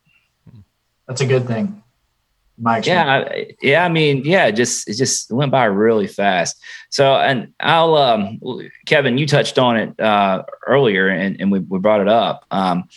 [1.07, 1.83] That's a good thing.
[2.61, 3.27] My yeah,
[3.61, 3.83] yeah.
[3.83, 4.51] I mean, yeah.
[4.51, 6.61] Just it just went by really fast.
[6.89, 8.39] So, and I'll, um,
[8.85, 12.45] Kevin, you touched on it uh, earlier, and, and we, we brought it up.
[12.51, 12.87] Um,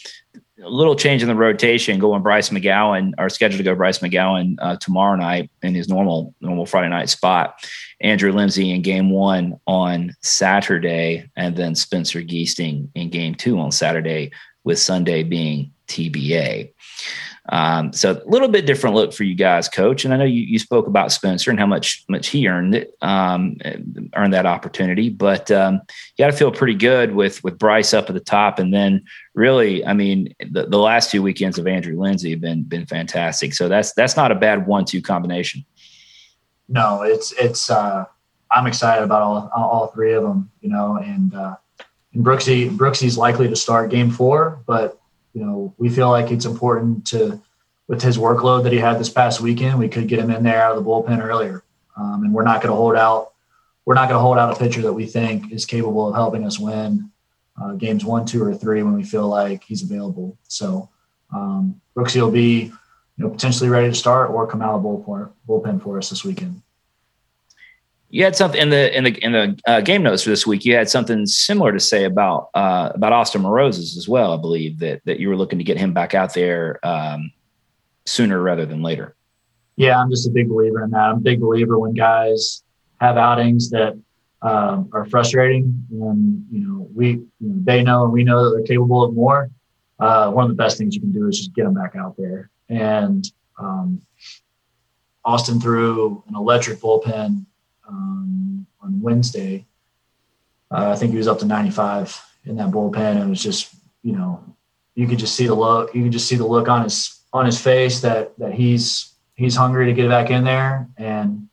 [0.62, 4.57] a little change in the rotation, going Bryce McGowan, are scheduled to go Bryce McGowan
[4.61, 7.67] uh, tomorrow night in his normal normal Friday night spot.
[8.01, 13.73] Andrew Lindsey in game one on Saturday, and then Spencer Giesting in game two on
[13.73, 14.31] Saturday,
[14.62, 16.73] with Sunday being TBA.
[17.51, 20.05] Um, so a little bit different look for you guys, coach.
[20.05, 22.97] And I know you, you spoke about Spencer and how much much he earned it,
[23.03, 23.59] um,
[24.16, 25.11] earned that opportunity.
[25.11, 25.74] But um,
[26.16, 29.05] you got to feel pretty good with with Bryce up at the top, and then
[29.34, 33.53] really, I mean, the, the last two weekends of Andrew Lindsey have been been fantastic.
[33.53, 35.64] So that's that's not a bad one two combination.
[36.68, 37.68] No, it's it's.
[37.68, 38.07] Uh,
[38.51, 40.51] I'm excited about all all three of them.
[40.62, 41.57] You know, and uh,
[42.14, 44.99] and Brooksy Brooksy's likely to start Game Four, but
[45.35, 47.43] you know, we feel like it's important to,
[47.89, 50.62] with his workload that he had this past weekend, we could get him in there
[50.62, 51.62] out of the bullpen earlier.
[51.97, 53.32] Um, and we're not going to hold out.
[53.85, 56.47] We're not going to hold out a pitcher that we think is capable of helping
[56.47, 57.11] us win
[57.61, 60.39] uh, games one, two, or three when we feel like he's available.
[60.49, 60.89] So
[61.32, 62.72] um, Brooksy will be,
[63.16, 66.24] you know, potentially ready to start or come out of bullpen, bullpen for us this
[66.24, 66.62] weekend
[68.15, 70.65] you had something in the in the in the uh, game notes for this week.
[70.65, 74.33] You had something similar to say about uh, about Austin Marozas as well.
[74.33, 77.33] I believe that that you were looking to get him back out there um,
[78.07, 79.17] sooner rather than later.
[79.75, 81.11] Yeah, I'm just a big believer in that.
[81.11, 82.62] I'm a big believer when guys
[83.01, 83.99] have outings that
[84.43, 88.57] um, are frustrating, and you know we you know, they know and we know that
[88.57, 89.51] they're capable of more.
[89.99, 92.17] Uh, one of the best things you can do is just get them back out
[92.17, 92.49] there.
[92.69, 93.25] And
[93.59, 94.03] um,
[95.25, 97.47] Austin threw an electric bullpen
[97.95, 99.66] um, on Wednesday.
[100.70, 102.97] Uh, I think he was up to 95 in that bullpen.
[102.97, 104.42] and It was just, you know,
[104.95, 105.95] you could just see the look.
[105.95, 109.57] You could just see the look on his on his face that that he's he's
[109.57, 110.88] hungry to get back in there.
[110.97, 111.49] And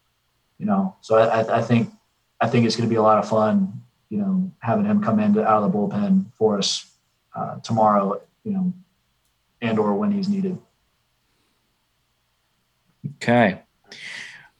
[0.59, 1.91] you know, so I, I think
[2.39, 3.81] I think it's going to be a lot of fun.
[4.09, 6.85] You know, having him come in out of the bullpen for us
[7.35, 8.21] uh, tomorrow.
[8.43, 8.73] You know,
[9.61, 10.57] and or when he's needed.
[13.15, 13.61] Okay.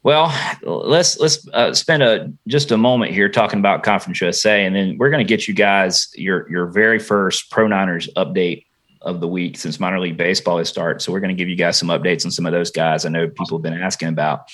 [0.04, 0.34] Well,
[0.64, 4.98] let's let's uh, spend a just a moment here talking about Conference USA, and then
[4.98, 8.66] we're going to get you guys your your very first Pro Niners update
[9.04, 11.02] of the week since minor league baseball has started.
[11.02, 13.06] So we're going to give you guys some updates on some of those guys.
[13.06, 14.48] I know people have been asking about,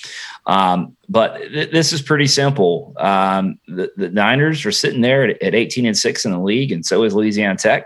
[0.46, 2.94] um, but th- this is pretty simple.
[2.96, 6.72] Um, the, the, Niners are sitting there at, at, 18 and six in the league,
[6.72, 7.84] and so is Louisiana Tech.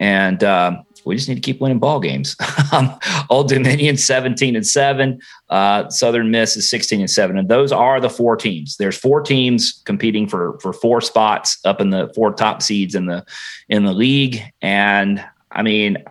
[0.00, 2.36] And um, we just need to keep winning ball games.
[2.70, 2.98] Um,
[3.30, 7.38] Old Dominion 17 and 7, uh, Southern Miss is 16 and 7.
[7.38, 8.76] And those are the four teams.
[8.76, 13.06] There's four teams competing for for four spots up in the four top seeds in
[13.06, 13.24] the
[13.70, 14.42] in the league.
[14.60, 16.04] And I mean,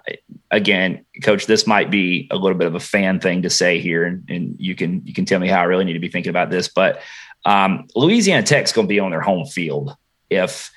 [0.50, 4.04] again, coach, this might be a little bit of a fan thing to say here,
[4.04, 6.32] and, and you can you can tell me how I really need to be thinking
[6.32, 6.68] about this.
[6.68, 7.02] But
[7.46, 9.96] um, Louisiana Tech's going to be on their home field
[10.32, 10.72] if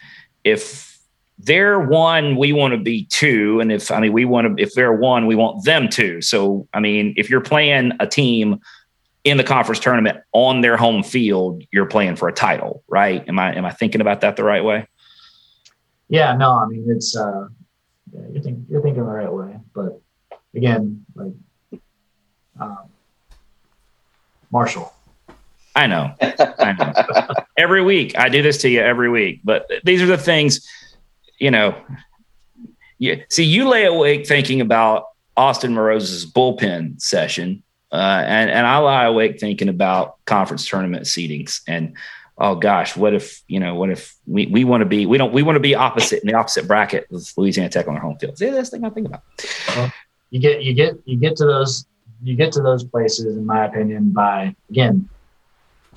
[0.44, 0.89] if
[1.44, 3.60] they're one, we want to be two.
[3.60, 6.20] And if, I mean, we want to, if they're one, we want them to.
[6.20, 8.60] So, I mean, if you're playing a team
[9.24, 13.26] in the conference tournament on their home field, you're playing for a title, right?
[13.28, 14.86] Am I, am I thinking about that the right way?
[16.08, 17.48] Yeah, no, I mean, it's, uh,
[18.12, 19.56] yeah, you're, think, you're thinking the right way.
[19.74, 20.00] But
[20.54, 21.32] again, like,
[22.58, 22.78] um,
[24.50, 24.92] Marshall.
[25.76, 26.12] I know.
[26.20, 27.44] I know.
[27.56, 30.68] every week I do this to you every week, but these are the things
[31.40, 31.74] you know,
[32.98, 38.76] you see, you lay awake thinking about Austin Marozas' bullpen session, uh, and and I
[38.78, 41.62] lie awake thinking about conference tournament seedings.
[41.66, 41.96] And
[42.36, 43.74] oh gosh, what if you know?
[43.74, 45.06] What if we, we want to be?
[45.06, 45.32] We don't.
[45.32, 48.18] We want to be opposite in the opposite bracket with Louisiana Tech on their home
[48.18, 48.36] field.
[48.36, 49.22] See, that's the thing I think about.
[49.74, 49.92] Well,
[50.28, 51.86] you get you get you get to those
[52.22, 55.08] you get to those places, in my opinion, by again.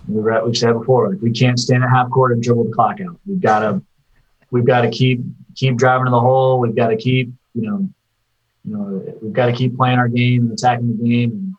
[0.07, 3.01] We we said before, like we can't stand at half court and dribble the clock
[3.01, 3.17] out.
[3.25, 3.81] We've got to
[4.53, 5.19] we've got to keep
[5.55, 6.59] keep driving to the hole.
[6.59, 7.89] We've got to keep you know
[8.63, 11.31] you know we've got to keep playing our game and attacking the game.
[11.31, 11.55] And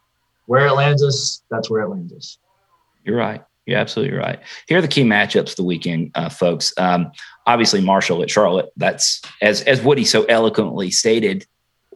[0.47, 2.39] where it lands us, that's where it lands us.
[3.05, 3.43] You're right.
[3.67, 4.39] You're absolutely right.
[4.69, 6.73] Here are the key matchups of the weekend, uh, folks.
[6.77, 7.13] Um,
[7.47, 8.71] obviously, Marshall at Charlotte.
[8.77, 11.47] That's as as Woody so eloquently stated.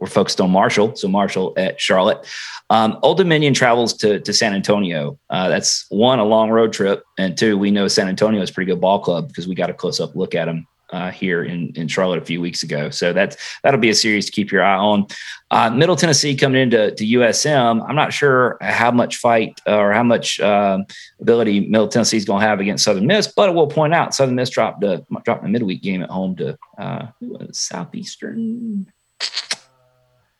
[0.01, 2.24] We're focused on Marshall, so Marshall at Charlotte.
[2.70, 5.18] Um, Old Dominion travels to to San Antonio.
[5.28, 8.53] Uh, that's one a long road trip, and two we know San Antonio is a
[8.53, 11.45] pretty good ball club because we got a close up look at them uh, here
[11.45, 12.91] in, in Charlotte a few weeks ago.
[12.91, 15.07] So that's that'll be a series to keep your eye on.
[15.51, 17.84] Uh, Middle Tennessee coming into to USM.
[17.89, 20.78] I'm not sure how much fight uh, or how much uh,
[21.20, 24.14] ability Middle Tennessee is going to have against Southern Miss, but I will point out
[24.14, 27.07] Southern Miss dropped a dropped a midweek game at home to uh,
[27.53, 28.86] Southeastern.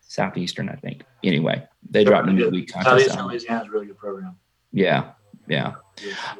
[0.01, 1.05] Southeastern, I think.
[1.23, 3.17] Anyway, they dropped the midweek contest.
[3.17, 4.37] Louisiana is a really good program.
[4.73, 5.13] Yeah,
[5.47, 5.75] yeah.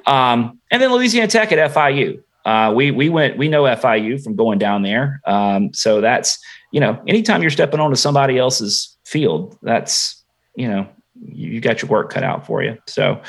[0.07, 2.23] Um, and then Louisiana Tech at FIU.
[2.49, 5.21] Uh, we we went we know FIU from going down there.
[5.27, 6.39] Um, so that's
[6.73, 10.25] you know anytime you're stepping onto somebody else's field, that's
[10.55, 10.89] you know
[11.27, 12.79] you, you got your work cut out for you.
[12.87, 13.21] So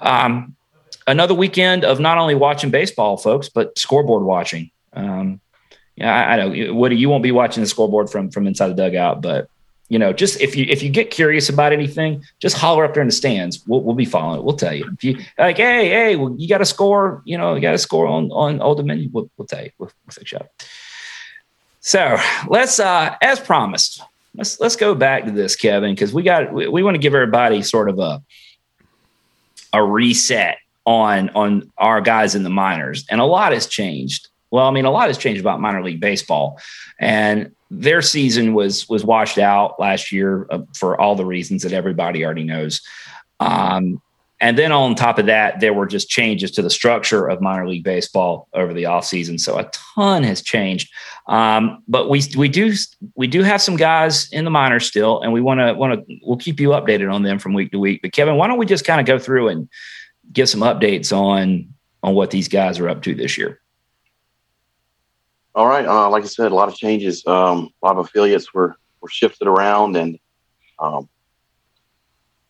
[0.00, 0.56] um,
[1.06, 4.72] another weekend of not only watching baseball, folks, but scoreboard watching.
[4.92, 5.40] Um,
[5.94, 6.74] yeah, I, I know.
[6.74, 9.48] Woody, you won't be watching the scoreboard from from inside the dugout, but
[9.94, 13.00] you know, just if you if you get curious about anything, just holler up there
[13.00, 13.62] in the stands.
[13.68, 14.44] We'll, we'll be following it.
[14.44, 14.90] We'll tell you.
[14.92, 17.22] If you like, hey, hey, well, you got to score.
[17.24, 19.10] You know, you got to score on on Old Dominion.
[19.12, 19.70] We'll, we'll tell you.
[19.78, 20.50] We'll, we'll fix you up.
[21.78, 22.18] So
[22.48, 24.02] let's, uh, as promised,
[24.34, 27.14] let's let's go back to this, Kevin, because we got we, we want to give
[27.14, 28.20] everybody sort of a
[29.72, 34.26] a reset on on our guys in the minors, and a lot has changed.
[34.50, 36.58] Well, I mean, a lot has changed about minor league baseball,
[36.98, 41.72] and their season was was washed out last year uh, for all the reasons that
[41.72, 42.80] everybody already knows.
[43.40, 44.00] Um,
[44.40, 47.66] and then on top of that, there were just changes to the structure of minor
[47.66, 49.40] league baseball over the offseason.
[49.40, 50.92] So a ton has changed.
[51.28, 52.74] Um, but we we do
[53.14, 56.18] we do have some guys in the minors still, and we want to want to
[56.22, 58.02] we'll keep you updated on them from week to week.
[58.02, 59.68] But Kevin, why don't we just kind of go through and
[60.32, 61.72] give some updates on
[62.02, 63.60] on what these guys are up to this year?
[65.54, 65.86] All right.
[65.86, 67.24] Uh, like I said, a lot of changes.
[67.26, 70.18] Um, a lot of affiliates were were shifted around, and
[70.78, 71.08] um,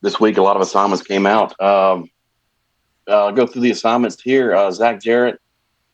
[0.01, 1.59] this week a lot of assignments came out.
[1.61, 2.09] Um,
[3.07, 4.55] I'll go through the assignments here.
[4.55, 5.39] Uh, Zach Jarrett,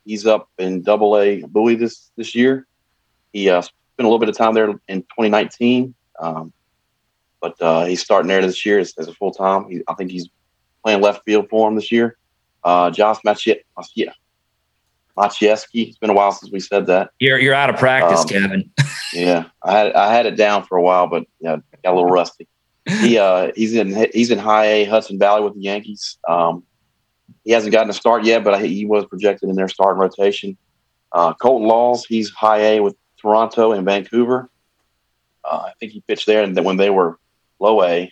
[0.06, 2.66] he's up in Double A Bowie this this year.
[3.34, 6.54] He uh, spent a little bit of time there in 2019, um,
[7.42, 9.68] but uh, he's starting there this year as, as a full time.
[9.88, 10.30] I think he's
[10.84, 12.18] playing left field for him this year.
[12.64, 13.62] Uh, Josh Machiet,
[15.18, 15.90] Machieski.
[15.90, 17.12] It's been a while since we said that.
[17.20, 18.72] You're you're out of practice, um, Kevin.
[19.14, 22.10] yeah, I had I had it down for a while, but yeah, got a little
[22.10, 22.48] rusty.
[22.86, 26.18] He uh he's in he's in High A Hudson Valley with the Yankees.
[26.28, 26.64] Um,
[27.44, 30.58] he hasn't gotten a start yet, but he was projected in their starting rotation.
[31.12, 34.50] Uh, Colton Laws, he's High A with Toronto and Vancouver.
[35.44, 37.18] Uh, I think he pitched there, and when they were
[37.60, 38.12] Low A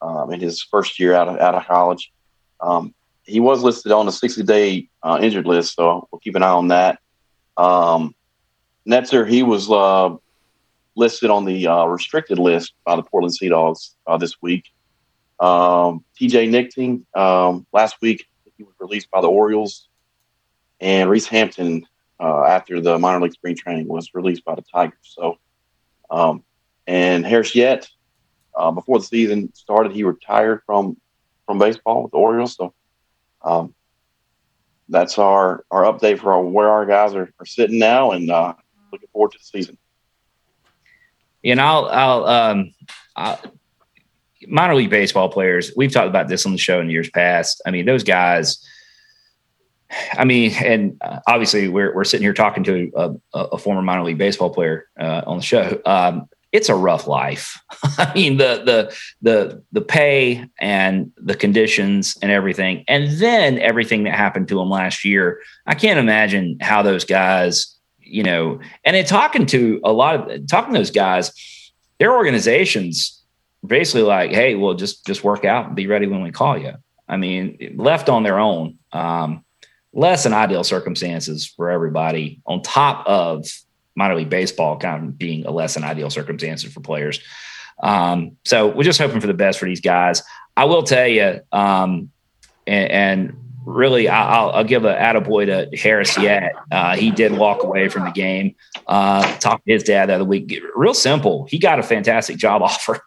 [0.00, 2.12] um, in his first year out of out of college.
[2.60, 2.94] Um,
[3.24, 6.50] he was listed on the 60 day uh, injured list, so we'll keep an eye
[6.50, 6.98] on that.
[7.56, 8.14] Um,
[8.86, 10.14] Netzer, he was uh,
[10.94, 14.70] listed on the uh, restricted list by the Portland Sea Dogs uh, this week.
[15.40, 19.88] Um, TJ Nichting, um, last week, he was released by the Orioles.
[20.80, 21.86] And Reese Hampton,
[22.20, 24.98] uh, after the minor league spring training, was released by the Tigers.
[25.02, 25.38] So,
[26.10, 26.44] um,
[26.86, 27.88] and Harris Yett,
[28.54, 30.96] uh, before the season started, he retired from
[31.46, 32.56] from baseball with the Orioles.
[32.56, 32.72] So
[33.44, 33.74] um,
[34.88, 38.54] that's our our update for our, where our guys are, are sitting now, and uh,
[38.92, 39.78] looking forward to the season.
[41.44, 42.74] And I'll I'll um
[43.16, 43.40] I'll,
[44.48, 45.72] minor league baseball players.
[45.76, 47.62] We've talked about this on the show in years past.
[47.66, 48.64] I mean, those guys.
[50.14, 54.02] I mean, and uh, obviously we're we're sitting here talking to a, a former minor
[54.02, 55.80] league baseball player uh, on the show.
[55.84, 57.60] Um, it's a rough life.
[57.98, 64.04] I mean, the the the the pay and the conditions and everything, and then everything
[64.04, 65.40] that happened to them last year.
[65.66, 70.46] I can't imagine how those guys, you know, and in talking to a lot of
[70.46, 71.32] talking to those guys,
[71.98, 73.20] their organizations
[73.66, 76.74] basically like, hey, well, just just work out and be ready when we call you.
[77.08, 79.44] I mean, left on their own, um,
[79.92, 82.40] less than ideal circumstances for everybody.
[82.46, 83.44] On top of
[83.96, 87.20] minor league baseball kind of being a less than ideal circumstances for players.
[87.82, 90.22] Um, so we're just hoping for the best for these guys.
[90.56, 92.10] I will tell you, um,
[92.66, 93.36] and, and,
[93.66, 96.52] really, I'll, I'll give a attaboy to Harris Yett.
[96.70, 98.54] Uh, he did walk away from the game.
[98.86, 100.60] Uh, talked to his dad the other week.
[100.74, 101.46] Real simple.
[101.46, 103.00] He got a fantastic job offer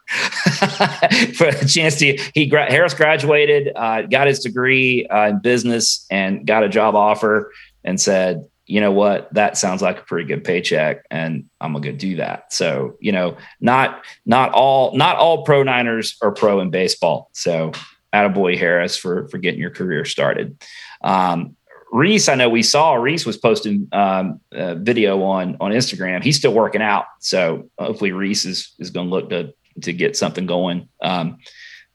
[1.34, 2.18] for a chance to.
[2.34, 7.52] He Harris graduated, uh, got his degree uh, in business, and got a job offer,
[7.84, 11.90] and said, you know what, that sounds like a pretty good paycheck and I'm gonna
[11.90, 12.52] go do that.
[12.52, 17.30] So, you know, not not all not all pro Niners are pro in baseball.
[17.32, 17.72] So
[18.12, 20.62] attaboy Harris for for getting your career started.
[21.02, 21.56] Um,
[21.90, 26.22] Reese, I know we saw Reese was posting um, a video on on Instagram.
[26.22, 30.44] He's still working out, so hopefully Reese is is to look to to get something
[30.44, 30.90] going.
[31.00, 31.38] Um,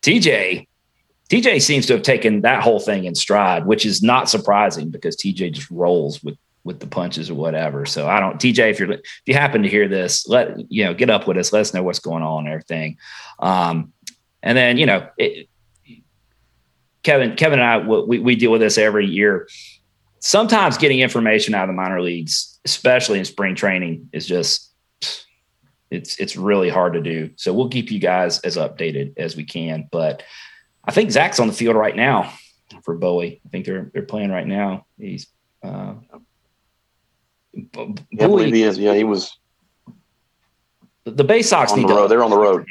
[0.01, 0.67] TJ,
[1.29, 5.15] TJ seems to have taken that whole thing in stride, which is not surprising because
[5.15, 7.85] TJ just rolls with with the punches or whatever.
[7.85, 10.93] So I don't, TJ, if you're, if you happen to hear this, let, you know,
[10.93, 12.97] get up with us, let us know what's going on and everything.
[13.39, 13.91] Um,
[14.41, 15.49] and then, you know, it,
[17.03, 19.47] Kevin, Kevin and I, we, we deal with this every year.
[20.19, 24.71] Sometimes getting information out of the minor leagues, especially in spring training is just,
[25.91, 27.31] it's, it's really hard to do.
[27.35, 30.23] So we'll keep you guys as updated as we can, but
[30.85, 32.33] I think Zach's on the field right now
[32.83, 33.41] for Bowie.
[33.45, 34.85] I think they're, they're playing right now.
[34.97, 35.27] He's,
[35.61, 35.95] uh,
[37.53, 37.65] Yeah,
[38.21, 38.77] I believe he is.
[38.77, 39.37] Yeah, he was.
[41.05, 42.07] The Bay Sox on need the to road.
[42.07, 42.65] They're on the road.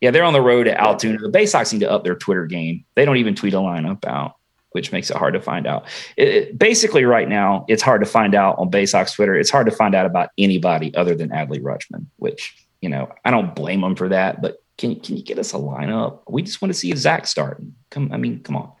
[0.00, 1.18] Yeah, they're on the road at Altoona.
[1.18, 2.84] The Bay Sox need to up their Twitter game.
[2.94, 4.34] They don't even tweet a lineup out,
[4.72, 5.86] which makes it hard to find out.
[6.16, 9.34] It, it- basically, right now, it's hard to find out on Bay Sox Twitter.
[9.36, 13.30] It's hard to find out about anybody other than Adley Rutschman, which you know I
[13.30, 14.42] don't blame them for that.
[14.42, 16.20] But can can you get us a lineup?
[16.28, 17.74] We just want to see Zach starting.
[17.90, 18.72] Come, I mean, come on,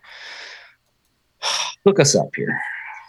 [1.86, 2.60] hook us up here.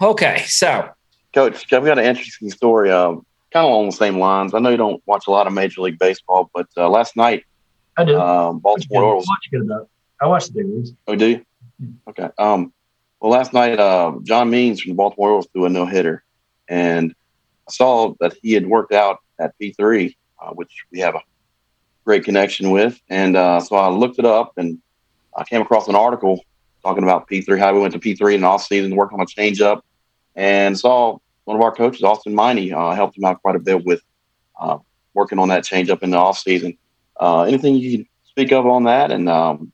[0.01, 0.89] Okay, so
[1.33, 2.91] Coach, I've got an interesting story.
[2.91, 4.53] Um, kind of along the same lines.
[4.53, 7.43] I know you don't watch a lot of Major League Baseball, but uh, last night,
[7.97, 8.19] I do.
[8.19, 9.27] um, Baltimore Orioles.
[9.27, 9.69] watch good.
[10.21, 10.91] I watched the big leagues.
[11.07, 11.45] Oh, do you?
[12.07, 12.29] Okay.
[12.37, 12.73] Um,
[13.19, 16.23] well, last night, uh, John Means from the Baltimore Orioles threw a no hitter,
[16.67, 17.13] and
[17.67, 21.21] I saw that he had worked out at P3, uh, which we have a
[22.05, 22.99] great connection with.
[23.09, 24.79] And uh, so I looked it up, and
[25.35, 26.43] I came across an article
[26.83, 29.25] talking about P3, how we went to P3 in the off season, worked on a
[29.25, 29.81] changeup,
[30.35, 33.83] and saw one of our coaches, Austin Miney, uh, helped him out quite a bit
[33.85, 34.01] with
[34.59, 34.77] uh,
[35.13, 36.77] working on that changeup in the off season.
[37.19, 39.71] Uh, anything you can speak of on that, and um,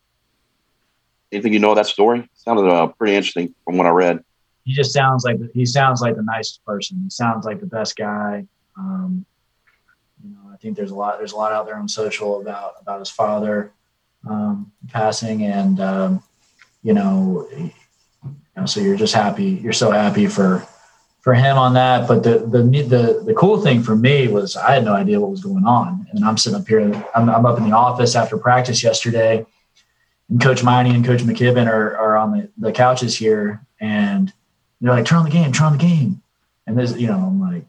[1.32, 2.28] anything you know of that story?
[2.34, 4.24] Sounded uh, pretty interesting from what I read.
[4.66, 7.02] He just sounds like he sounds like the nicest person.
[7.04, 8.46] He sounds like the best guy.
[8.78, 9.26] Um,
[10.24, 12.76] you know, I think there's a lot there's a lot out there on social about
[12.82, 13.72] about his father
[14.30, 16.24] um, passing, and um,
[16.84, 17.72] you know, you
[18.56, 19.60] know, so you're just happy.
[19.64, 20.68] You're so happy for
[21.30, 22.08] for him on that.
[22.08, 25.30] But the the the the cool thing for me was I had no idea what
[25.30, 26.82] was going on, and I'm sitting up here.
[27.14, 29.46] I'm, I'm up in the office after practice yesterday,
[30.30, 34.34] and Coach Miney and Coach McKibben are are on the, the couches here, and
[34.82, 36.24] they're like, "Turn on the game, turn on the game."
[36.66, 37.64] And this, you know, I'm like,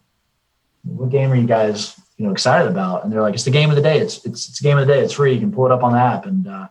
[0.85, 3.69] "What game are you guys, you know, excited about?" And they're like, "It's the game
[3.69, 3.99] of the day.
[3.99, 5.01] It's it's it's game of the day.
[5.01, 5.35] It's free.
[5.35, 6.69] You can pull it up on the app." And uh,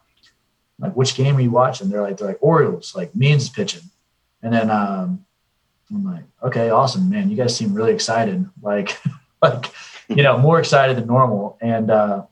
[0.79, 1.89] like, which game are you watching?
[1.89, 2.95] They're like, they're like Orioles.
[2.95, 3.91] Like Means pitching,
[4.41, 5.23] and then um,
[5.91, 7.29] I'm like, okay, awesome, man.
[7.29, 8.47] You guys seem really excited.
[8.61, 8.97] Like,
[9.41, 9.65] like
[10.07, 11.57] you know, more excited than normal.
[11.61, 12.23] And uh,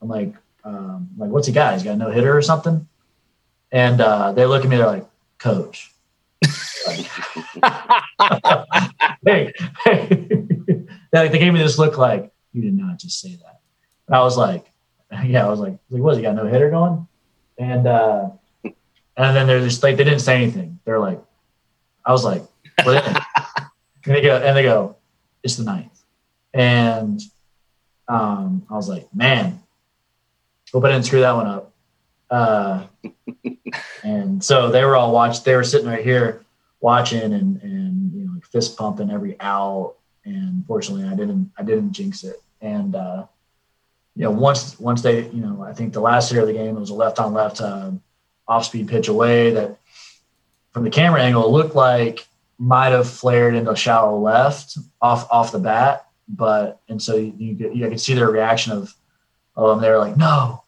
[0.00, 1.74] I'm like, um, like, what's he got?
[1.74, 2.88] He's got no hitter or something.
[3.70, 4.76] And uh, they look at me.
[4.76, 5.06] They're like,
[5.38, 5.92] Coach.
[9.26, 9.52] hey,
[9.84, 10.28] hey.
[11.14, 13.60] Like, they gave me this look like you did not just say that.
[14.06, 14.64] And I was like,
[15.26, 16.16] yeah, I was like, like what?
[16.16, 17.06] He got no hitter going,
[17.58, 18.30] and uh,
[18.64, 20.80] and then they're just like, they didn't say anything.
[20.86, 21.20] They're like,
[22.06, 22.42] I was like?
[24.04, 24.96] and they go, and they go,
[25.42, 26.02] it's the ninth,
[26.54, 27.20] and
[28.08, 29.62] um, I was like, man,
[30.72, 31.72] hope I didn't screw that one up.
[32.30, 32.86] Uh,
[34.02, 35.42] and so they were all watching.
[35.44, 36.44] They were sitting right here
[36.80, 39.94] watching and and you know like fist pumping every out.
[40.24, 42.36] And fortunately, I didn't I didn't jinx it.
[42.60, 43.26] And uh,
[44.16, 46.76] you know once once they you know I think the last year of the game
[46.76, 47.90] it was a left on left uh,
[48.48, 49.78] off speed pitch away that
[50.72, 52.26] from the camera angle it looked like
[52.58, 56.06] might have flared into shallow left off off the bat.
[56.28, 58.94] But and so you you could, you could see their reaction of
[59.56, 59.80] them.
[59.80, 60.64] They were like no,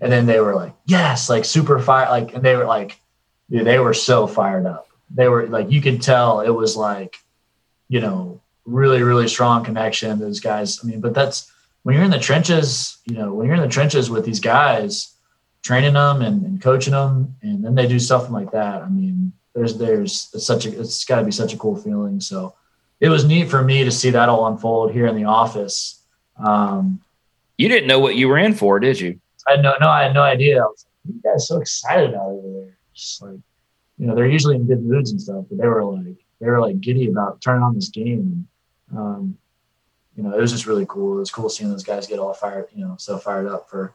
[0.00, 3.00] and then they were like yes, like super fire, like and they were like
[3.50, 4.88] dude, they were so fired up.
[5.10, 7.16] They were like, you could tell it was like,
[7.88, 10.18] you know, really, really strong connection.
[10.18, 10.80] Those guys.
[10.82, 11.50] I mean, but that's
[11.82, 15.14] when you're in the trenches, you know, when you're in the trenches with these guys,
[15.62, 18.82] training them and, and coaching them, and then they do something like that.
[18.82, 22.20] I mean, there's, there's it's such a, it's got to be such a cool feeling.
[22.20, 22.54] So
[23.00, 26.02] it was neat for me to see that all unfold here in the office.
[26.36, 27.00] Um,
[27.56, 29.20] you didn't know what you were in for, did you?
[29.48, 30.62] I had no, no, I had no idea.
[30.62, 32.76] I was like, you guys so excited out over there.
[32.94, 33.38] Just like,
[33.98, 36.60] you know, they're usually in good moods and stuff, but they were like, they were
[36.60, 38.46] like giddy about turning on this game.
[38.90, 39.38] And, um,
[40.16, 41.16] you know, it was just really cool.
[41.16, 43.94] It was cool seeing those guys get all fired, you know, so fired up for,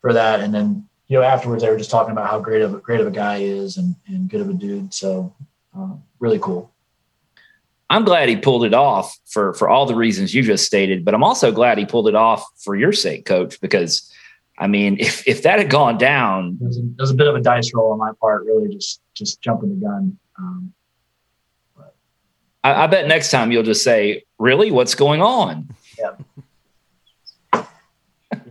[0.00, 0.40] for that.
[0.40, 3.00] And then, you know, afterwards they were just talking about how great of a, great
[3.00, 4.92] of a guy he is and, and good of a dude.
[4.92, 5.34] So,
[5.74, 6.72] um, really cool.
[7.88, 11.14] I'm glad he pulled it off for for all the reasons you just stated, but
[11.14, 14.12] I'm also glad he pulled it off for your sake, coach, because
[14.58, 17.36] I mean, if if that had gone down, It was, a, was a bit of
[17.36, 20.18] a dice roll on my part, really just, just jumping the gun.
[20.38, 20.72] Um,
[22.64, 26.16] I, I bet next time you'll just say, "Really, what's going on?" Yeah.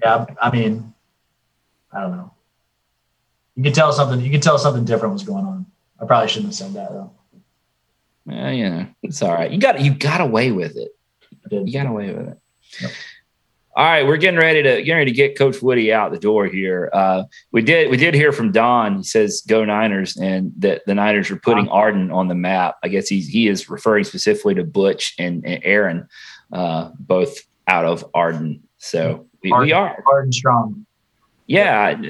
[0.01, 0.93] yeah, I mean,
[1.91, 2.31] I don't know.
[3.55, 4.19] You can tell something.
[4.19, 5.65] You can tell something different was going on.
[6.01, 7.11] I probably shouldn't have said that though.
[8.27, 9.51] Yeah, you know, it's all right.
[9.51, 10.91] You got you got away with it.
[11.51, 12.39] You got away with it.
[12.81, 12.91] Yep.
[13.77, 16.47] All right, we're getting ready to getting ready to get Coach Woody out the door
[16.47, 16.89] here.
[16.93, 18.97] Uh, we did we did hear from Don.
[18.97, 22.77] He says go Niners, and that the Niners are putting Arden on the map.
[22.83, 26.07] I guess he's he is referring specifically to Butch and, and Aaron,
[26.53, 27.37] uh, both
[27.67, 28.63] out of Arden.
[28.77, 30.85] So we, we are Arden strong.
[31.45, 32.01] yeah.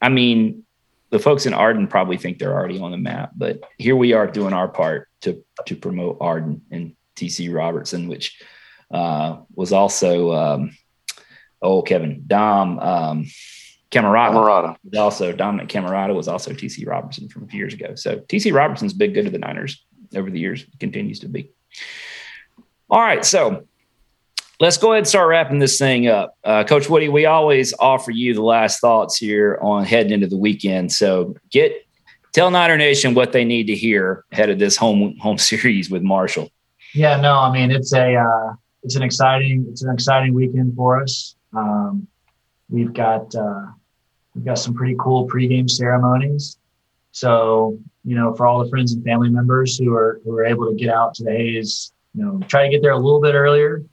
[0.00, 0.64] I mean,
[1.10, 4.26] the folks in Arden probably think they're already on the map, but here we are
[4.26, 5.08] doing our part.
[5.22, 8.40] to to promote Arden and TC Roberson, which
[8.92, 10.76] uh, was also um,
[11.60, 13.26] oh Kevin Dom um,
[13.90, 14.34] Camarada.
[14.34, 14.76] Camarada.
[14.98, 17.94] Also Dominic Camarada was also TC Roberson from a few years ago.
[17.94, 19.84] So TC Roberson's been good to the Niners
[20.14, 21.50] over the years, continues to be.
[22.90, 23.66] All right, so
[24.60, 26.36] let's go ahead and start wrapping this thing up.
[26.44, 30.36] Uh, Coach Woody, we always offer you the last thoughts here on heading into the
[30.36, 30.92] weekend.
[30.92, 31.86] So get
[32.32, 36.02] tell Niner Nation what they need to hear ahead of this home home series with
[36.02, 36.50] Marshall.
[36.94, 41.00] Yeah, no, I mean it's a uh, it's an exciting it's an exciting weekend for
[41.00, 41.36] us.
[41.56, 42.06] Um,
[42.68, 43.66] we've got uh,
[44.34, 46.58] we've got some pretty cool pregame ceremonies.
[47.12, 50.68] So you know, for all the friends and family members who are who are able
[50.68, 53.34] to get out to the Hayes, you know, try to get there a little bit
[53.34, 53.84] earlier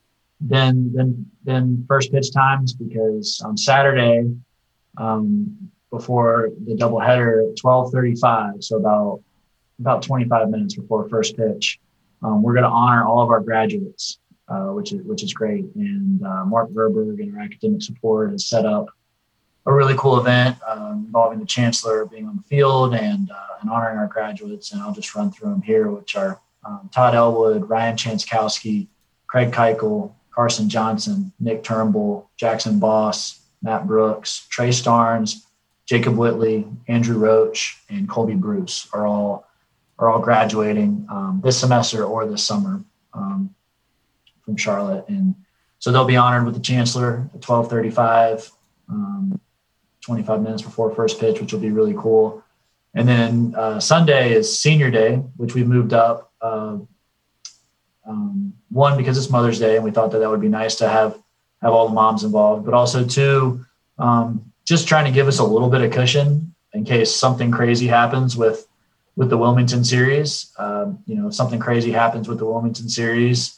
[0.41, 4.29] than than than first pitch times because on Saturday,
[4.97, 9.21] um, before the doubleheader twelve thirty five, so about
[9.79, 11.79] about twenty five minutes before first pitch,
[12.21, 15.65] um, we're going to honor all of our graduates, uh, which is which is great.
[15.75, 18.87] And uh, Mark Verberg and our academic support has set up
[19.67, 23.69] a really cool event uh, involving the chancellor being on the field and uh, and
[23.69, 24.73] honoring our graduates.
[24.73, 28.87] And I'll just run through them here, which are um, Todd Elwood, Ryan Chanskowski,
[29.27, 35.45] Craig Keuchel, Carson Johnson, Nick Turnbull, Jackson Boss, Matt Brooks, Trey Starnes,
[35.85, 39.47] Jacob Whitley, Andrew Roach, and Colby Bruce are all
[39.97, 42.83] are all graduating um, this semester or this summer
[43.13, 43.55] um,
[44.43, 45.35] from Charlotte, and
[45.79, 48.51] so they'll be honored with the chancellor at twelve thirty five.
[48.89, 49.39] Um,
[50.01, 52.43] 25 minutes before first pitch, which will be really cool.
[52.93, 56.31] And then uh, Sunday is senior day, which we moved up.
[56.39, 56.77] Uh,
[58.07, 60.89] um, one because it's Mother's Day, and we thought that that would be nice to
[60.89, 61.17] have
[61.61, 63.65] have all the moms involved, but also two,
[63.97, 67.87] um, just trying to give us a little bit of cushion in case something crazy
[67.87, 68.67] happens with
[69.15, 70.51] with the Wilmington series.
[70.57, 73.57] Um, you know, if something crazy happens with the Wilmington series,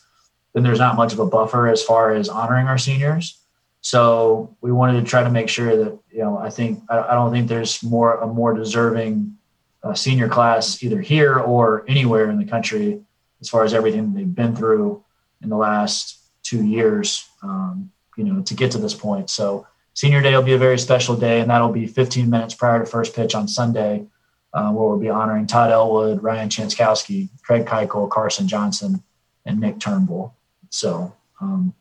[0.53, 3.39] then there's not much of a buffer as far as honoring our seniors.
[3.82, 7.13] So we wanted to try to make sure that you know I think I, I
[7.15, 9.36] don't think there's more a more deserving
[9.82, 13.01] uh, senior class either here or anywhere in the country
[13.41, 15.03] as far as everything they've been through
[15.42, 19.30] in the last two years, um, you know, to get to this point.
[19.30, 22.80] So senior day will be a very special day, and that'll be 15 minutes prior
[22.80, 24.06] to first pitch on Sunday,
[24.54, 29.04] uh, where we'll be honoring Todd Elwood, Ryan Chanskowski, Craig Keuchel, Carson Johnson,
[29.46, 30.36] and Nick Turnbull.
[30.70, 31.74] So, um,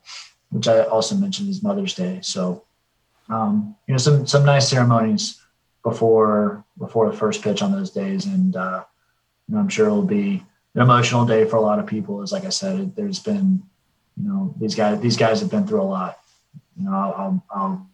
[0.51, 2.21] which I also mentioned is Mother's Day.
[2.23, 2.65] So,
[3.29, 5.43] um, you know, some some nice ceremonies
[5.83, 8.85] before before the first pitch on those days, and uh,
[9.49, 10.45] you know, I'm sure it'll be
[10.77, 12.23] an emotional day for a lot of people.
[12.23, 13.63] Is like I said, there's been,
[14.17, 16.19] you know, these guys these guys have been through a lot.
[16.79, 17.91] You know, I'll, I'll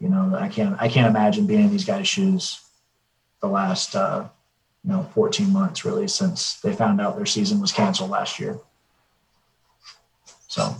[0.00, 2.60] you know, I can't I can't imagine being in these guys' shoes
[3.40, 4.26] the last uh,
[4.84, 8.58] you know 14 months really since they found out their season was canceled last year.
[10.48, 10.74] So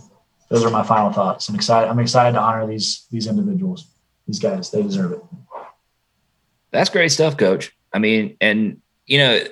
[0.49, 1.49] those are my final thoughts.
[1.49, 1.89] I'm excited.
[1.89, 3.87] I'm excited to honor these these individuals.
[4.27, 5.23] These guys, they deserve it.
[6.71, 7.77] That's great stuff, Coach.
[7.93, 8.82] I mean, and
[9.13, 9.45] you know,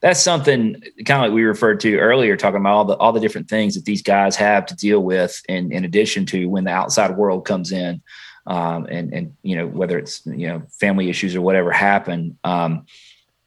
[0.00, 3.20] that's something kind of like we referred to earlier, talking about all the all the
[3.20, 6.72] different things that these guys have to deal with, in in addition to when the
[6.72, 8.02] outside world comes in,
[8.48, 12.36] um, and and you know whether it's you know family issues or whatever happen.
[12.42, 12.86] Um,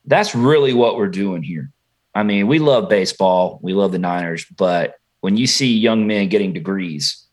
[0.06, 1.70] that's really what we're doing here.
[2.16, 6.30] I mean, we love baseball, we love the Niners, but when you see young men
[6.30, 7.26] getting degrees,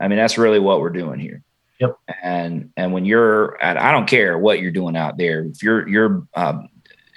[0.00, 1.42] I mean, that's really what we're doing here.
[1.80, 1.96] Yep.
[2.22, 5.44] And and when you're, I don't care what you're doing out there.
[5.46, 6.68] If you're you're um,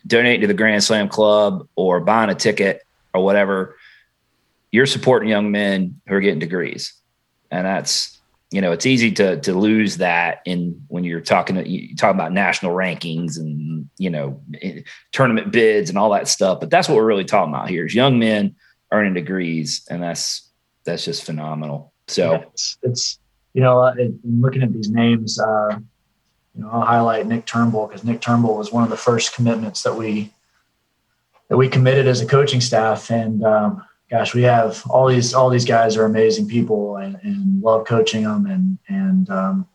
[0.07, 2.81] donating to the Grand Slam Club or buying a ticket
[3.13, 3.77] or whatever,
[4.71, 6.93] you're supporting young men who are getting degrees,
[7.51, 8.17] and that's
[8.51, 12.31] you know it's easy to to lose that in when you're talking you talk about
[12.31, 14.41] national rankings and you know
[15.11, 16.59] tournament bids and all that stuff.
[16.59, 18.55] But that's what we're really talking about here is young men
[18.91, 20.49] earning degrees, and that's
[20.83, 21.93] that's just phenomenal.
[22.07, 23.19] So yeah, it's, it's,
[23.53, 23.93] you know uh,
[24.23, 25.39] looking at these names.
[25.39, 25.79] Uh,
[26.57, 29.83] you know, I'll highlight Nick Turnbull because Nick Turnbull was one of the first commitments
[29.83, 30.33] that we
[31.49, 33.11] that we committed as a coaching staff.
[33.11, 37.61] And um, gosh, we have all these all these guys are amazing people and, and
[37.61, 39.67] love coaching them and and um,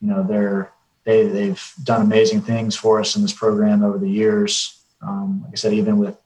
[0.00, 0.72] you know they're
[1.04, 4.80] they they've done amazing things for us in this program over the years.
[5.02, 6.16] Um, like I said, even with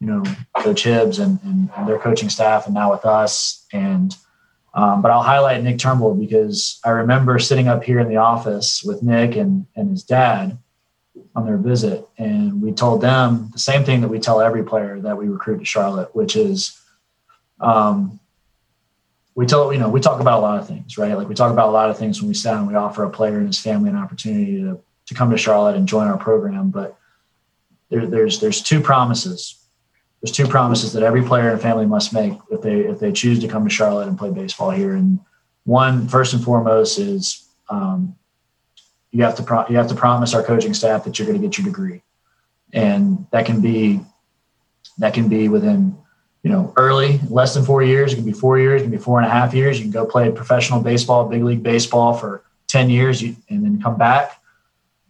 [0.00, 0.22] you know
[0.56, 4.16] Coach Hibbs and, and, and their coaching staff, and now with us and
[4.72, 8.82] um, but I'll highlight Nick Turnbull because I remember sitting up here in the office
[8.84, 10.58] with Nick and, and his dad
[11.34, 12.06] on their visit.
[12.18, 15.58] And we told them the same thing that we tell every player that we recruit
[15.58, 16.80] to Charlotte, which is
[17.58, 18.20] um,
[19.34, 21.16] we tell, you know, we talk about a lot of things, right?
[21.16, 23.10] Like we talk about a lot of things when we sit and we offer a
[23.10, 26.70] player and his family an opportunity to, to come to Charlotte and join our program.
[26.70, 26.96] But
[27.88, 29.59] there, there's, there's two promises
[30.20, 33.38] there's two promises that every player and family must make if they if they choose
[33.40, 34.94] to come to Charlotte and play baseball here.
[34.94, 35.20] And
[35.64, 38.16] one, first and foremost, is um,
[39.12, 41.46] you have to pro- you have to promise our coaching staff that you're going to
[41.46, 42.02] get your degree,
[42.72, 44.00] and that can be
[44.98, 45.96] that can be within
[46.42, 48.12] you know early, less than four years.
[48.12, 48.82] It can be four years.
[48.82, 49.78] It can be four and a half years.
[49.78, 53.96] You can go play professional baseball, big league baseball for ten years, and then come
[53.96, 54.38] back.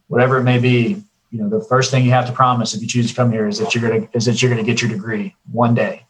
[0.07, 2.89] Whatever it may be, you know the first thing you have to promise if you
[2.89, 5.35] choose to come here is that you're gonna is that you're gonna get your degree
[5.51, 6.05] one day,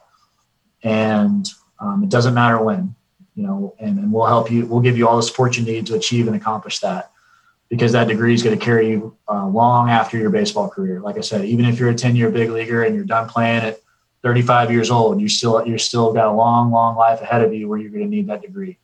[0.82, 1.46] and
[1.80, 2.94] um, it doesn't matter when,
[3.34, 4.66] you know, and, and we'll help you.
[4.66, 7.10] We'll give you all the support you need to achieve and accomplish that,
[7.68, 11.00] because that degree is going to carry you uh, long after your baseball career.
[11.00, 13.62] Like I said, even if you're a 10 year big leaguer and you're done playing
[13.62, 13.80] at
[14.22, 17.68] 35 years old, you still you're still got a long, long life ahead of you
[17.68, 18.78] where you're going to need that degree.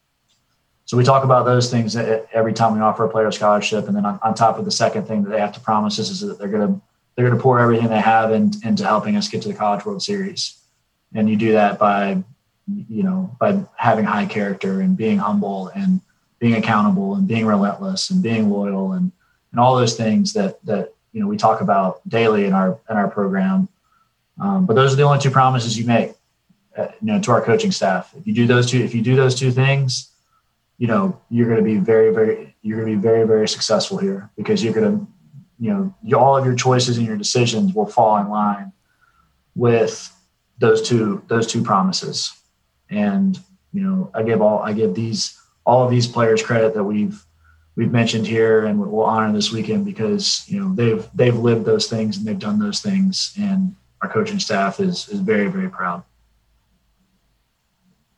[0.87, 3.97] So we talk about those things every time we offer a player a scholarship, and
[3.97, 6.21] then on, on top of the second thing that they have to promise us is
[6.21, 6.81] that they're going to
[7.15, 9.85] they're going to pour everything they have in, into helping us get to the College
[9.85, 10.59] World Series,
[11.13, 12.23] and you do that by
[12.89, 16.01] you know by having high character and being humble and
[16.39, 19.11] being accountable and being relentless and being loyal and
[19.51, 22.97] and all those things that that you know we talk about daily in our in
[22.97, 23.69] our program.
[24.41, 26.13] Um, but those are the only two promises you make,
[26.77, 28.15] uh, you know, to our coaching staff.
[28.17, 30.13] If you do those two, if you do those two things
[30.79, 33.99] you know you're going to be very very you're going to be very very successful
[33.99, 35.07] here because you're going to
[35.59, 38.73] you know you, all of your choices and your decisions will fall in line
[39.55, 40.13] with
[40.59, 42.33] those two those two promises.
[42.91, 43.39] And
[43.73, 47.25] you know i give all i give these all of these players credit that we've
[47.75, 51.89] we've mentioned here and we'll honor this weekend because you know they've they've lived those
[51.89, 53.35] things and they've done those things.
[53.39, 56.05] And our coaching staff is is very very proud.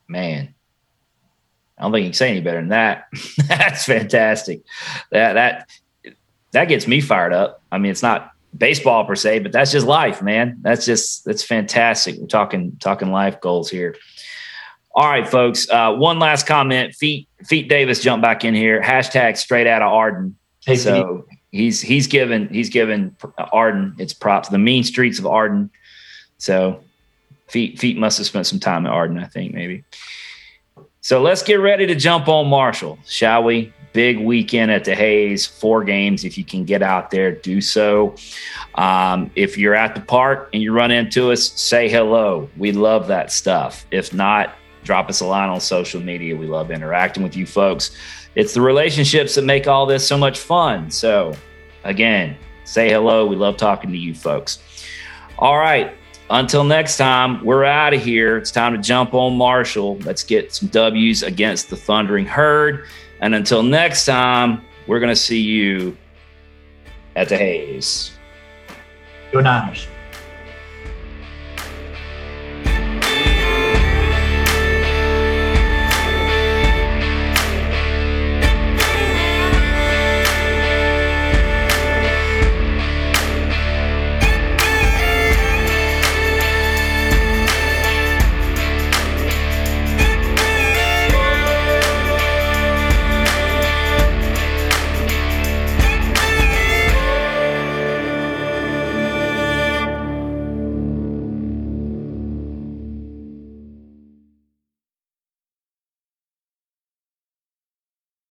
[0.06, 0.54] Man
[1.78, 3.08] I don't think you can say any better than that.
[3.48, 4.62] That's fantastic.
[5.10, 5.68] That that
[6.52, 7.62] that gets me fired up.
[7.70, 10.58] I mean, it's not baseball per se, but that's just life, man.
[10.62, 12.16] That's just that's fantastic.
[12.18, 13.94] We're talking talking life goals here.
[14.94, 15.68] All right, folks.
[15.68, 16.94] Uh, one last comment.
[16.94, 18.82] Feet Feet Davis jump back in here.
[18.82, 20.36] Hashtag straight out of Arden.
[20.64, 23.16] Hey, so he's he's given he's given
[23.52, 24.48] Arden its props.
[24.48, 25.70] The mean streets of Arden.
[26.38, 26.82] So
[27.48, 29.18] Feet Feet must have spent some time at Arden.
[29.18, 29.84] I think maybe.
[31.08, 33.72] So let's get ready to jump on Marshall, shall we?
[33.94, 36.22] Big weekend at the Hayes, four games.
[36.22, 38.14] If you can get out there, do so.
[38.74, 42.50] Um, if you're at the park and you run into us, say hello.
[42.58, 43.86] We love that stuff.
[43.90, 44.54] If not,
[44.84, 46.36] drop us a line on social media.
[46.36, 47.96] We love interacting with you folks.
[48.34, 50.90] It's the relationships that make all this so much fun.
[50.90, 51.32] So,
[51.84, 53.24] again, say hello.
[53.24, 54.58] We love talking to you folks.
[55.38, 55.96] All right.
[56.30, 58.36] Until next time, we're out of here.
[58.36, 59.98] It's time to jump on Marshall.
[60.00, 62.84] Let's get some W's against the Thundering Herd.
[63.20, 65.96] And until next time, we're going to see you
[67.16, 68.12] at the Hayes.
[69.32, 69.86] Go Niners.